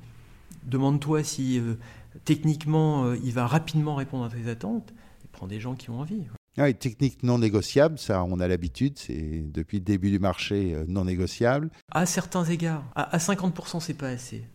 demande-toi 0.63 1.21
si 1.25 1.60
euh, 1.60 1.75
techniquement 2.23 3.13
il 3.13 3.34
va 3.34 3.45
rapidement 3.45 3.95
répondre 3.95 4.23
à 4.23 4.30
tes 4.30 4.49
attentes 4.49 4.93
prends 5.36 5.47
des 5.47 5.60
gens 5.60 5.75
qui 5.75 5.89
ont 5.89 5.99
envie. 5.99 6.23
Ah, 6.58 6.72
technique 6.72 7.22
non 7.22 7.38
négociable, 7.38 8.00
ça 8.00 8.24
on 8.24 8.39
a 8.39 8.48
l'habitude, 8.48 8.98
c'est 8.98 9.44
depuis 9.52 9.80
le 9.80 9.84
début 9.84 10.10
du 10.10 10.20
marché 10.20 10.74
euh, 10.74 10.86
non 10.88 11.04
négociable. 11.04 11.70
À 11.91 12.06
certains 12.06 12.46
égards, 12.46 12.84
à, 12.96 13.18
50% 13.18 13.82
c'est 13.82 13.94
pas 13.94 14.08
assez. 14.08 14.46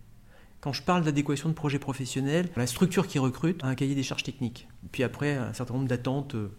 Quand 0.61 0.73
je 0.73 0.83
parle 0.83 1.05
d'adéquation 1.05 1.49
de 1.51 1.55
projet 1.55 1.79
professionnel, 1.79 2.49
la 2.57 2.67
structure 2.67 3.07
qui 3.07 3.19
recrute 3.19 3.63
a 3.65 3.67
un 3.67 3.75
cahier 3.75 3.95
des 3.95 4.03
charges 4.03 4.23
techniques. 4.23 4.69
Puis 4.93 5.03
après, 5.03 5.35
un 5.35 5.53
certain 5.53 5.75
nombre 5.75 5.89
d'attentes, 5.89 6.35
euh, 6.35 6.51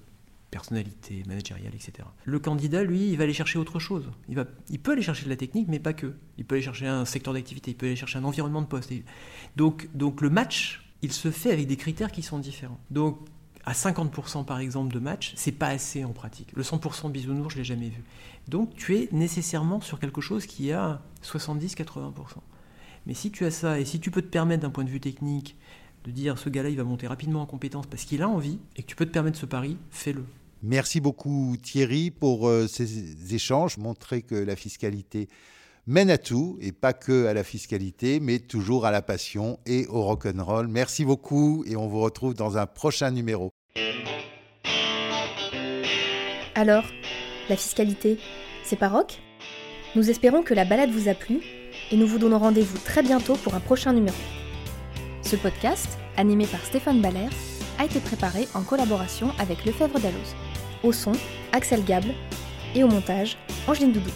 personnalité, 0.51 1.23
managériale, 1.27 1.73
etc. 1.73 2.07
Le 2.25 2.39
candidat, 2.39 2.83
lui, 2.83 3.09
il 3.09 3.17
va 3.17 3.23
aller 3.23 3.33
chercher 3.33 3.57
autre 3.57 3.79
chose. 3.79 4.11
Il, 4.27 4.35
va, 4.35 4.45
il 4.69 4.79
peut 4.79 4.91
aller 4.91 5.01
chercher 5.01 5.25
de 5.25 5.29
la 5.29 5.37
technique, 5.37 5.67
mais 5.69 5.79
pas 5.79 5.93
que. 5.93 6.13
Il 6.37 6.45
peut 6.45 6.55
aller 6.55 6.63
chercher 6.63 6.87
un 6.87 7.05
secteur 7.05 7.33
d'activité, 7.33 7.71
il 7.71 7.77
peut 7.77 7.87
aller 7.87 7.95
chercher 7.95 8.19
un 8.19 8.23
environnement 8.25 8.61
de 8.61 8.67
poste. 8.67 8.91
Donc, 9.55 9.87
donc 9.95 10.21
le 10.21 10.29
match, 10.29 10.91
il 11.01 11.11
se 11.11 11.31
fait 11.31 11.51
avec 11.51 11.67
des 11.67 11.77
critères 11.77 12.11
qui 12.11 12.21
sont 12.21 12.37
différents. 12.37 12.79
Donc 12.91 13.17
à 13.65 13.73
50% 13.73 14.45
par 14.45 14.59
exemple 14.59 14.93
de 14.93 14.99
match, 14.99 15.33
c'est 15.35 15.51
pas 15.51 15.67
assez 15.67 16.03
en 16.03 16.11
pratique. 16.11 16.49
Le 16.55 16.63
100% 16.63 17.11
bisounours, 17.11 17.53
je 17.53 17.57
l'ai 17.57 17.63
jamais 17.63 17.89
vu. 17.89 18.03
Donc 18.47 18.75
tu 18.75 18.97
es 18.97 19.09
nécessairement 19.11 19.81
sur 19.81 19.99
quelque 19.99 20.21
chose 20.21 20.45
qui 20.45 20.71
a 20.71 21.01
70-80%. 21.23 22.13
Mais 23.05 23.13
si 23.13 23.31
tu 23.31 23.45
as 23.45 23.51
ça 23.51 23.79
et 23.79 23.85
si 23.85 23.99
tu 23.99 24.11
peux 24.11 24.21
te 24.21 24.27
permettre 24.27 24.61
d'un 24.61 24.69
point 24.69 24.83
de 24.83 24.89
vue 24.89 24.99
technique 24.99 25.55
de 26.05 26.11
dire 26.11 26.37
ce 26.37 26.49
gars-là 26.49 26.69
il 26.69 26.77
va 26.77 26.83
monter 26.83 27.07
rapidement 27.07 27.41
en 27.41 27.45
compétence 27.45 27.85
parce 27.87 28.05
qu'il 28.05 28.21
a 28.21 28.29
envie 28.29 28.59
et 28.75 28.83
que 28.83 28.87
tu 28.87 28.95
peux 28.95 29.05
te 29.05 29.11
permettre 29.11 29.37
ce 29.37 29.45
pari, 29.45 29.77
fais-le. 29.91 30.25
Merci 30.63 31.01
beaucoup 31.01 31.55
Thierry 31.61 32.11
pour 32.11 32.47
euh, 32.47 32.67
ces 32.67 33.33
échanges, 33.33 33.77
montrer 33.77 34.21
que 34.21 34.35
la 34.35 34.55
fiscalité 34.55 35.27
mène 35.87 36.09
à 36.09 36.17
tout, 36.17 36.57
et 36.61 36.71
pas 36.71 36.93
que 36.93 37.25
à 37.25 37.33
la 37.33 37.43
fiscalité, 37.43 38.19
mais 38.19 38.39
toujours 38.39 38.85
à 38.85 38.91
la 38.91 39.01
passion 39.01 39.59
et 39.65 39.87
au 39.87 40.03
rock'n'roll. 40.03 40.67
Merci 40.67 41.05
beaucoup, 41.05 41.63
et 41.67 41.75
on 41.75 41.87
vous 41.87 41.99
retrouve 41.99 42.33
dans 42.33 42.57
un 42.57 42.65
prochain 42.65 43.11
numéro. 43.11 43.49
Alors, 46.55 46.85
la 47.49 47.55
fiscalité, 47.55 48.19
c'est 48.63 48.75
pas 48.75 48.89
rock? 48.89 49.19
Nous 49.95 50.09
espérons 50.09 50.43
que 50.43 50.53
la 50.53 50.65
balade 50.65 50.91
vous 50.91 51.09
a 51.09 51.13
plu, 51.13 51.39
et 51.91 51.97
nous 51.97 52.07
vous 52.07 52.19
donnons 52.19 52.39
rendez-vous 52.39 52.77
très 52.77 53.03
bientôt 53.03 53.35
pour 53.35 53.55
un 53.55 53.59
prochain 53.59 53.93
numéro. 53.93 54.17
Ce 55.21 55.35
podcast, 55.35 55.97
animé 56.17 56.45
par 56.45 56.63
Stéphane 56.63 57.01
Baller, 57.01 57.29
a 57.79 57.85
été 57.85 57.99
préparé 57.99 58.47
en 58.53 58.61
collaboration 58.61 59.31
avec 59.39 59.65
Lefebvre 59.65 59.99
Dalloz. 59.99 60.35
Au 60.83 60.91
son, 60.91 61.13
Axel 61.51 61.83
Gable, 61.83 62.13
et 62.75 62.83
au 62.83 62.87
montage, 62.87 63.37
Angeline 63.67 63.91
Doudou. 63.91 64.11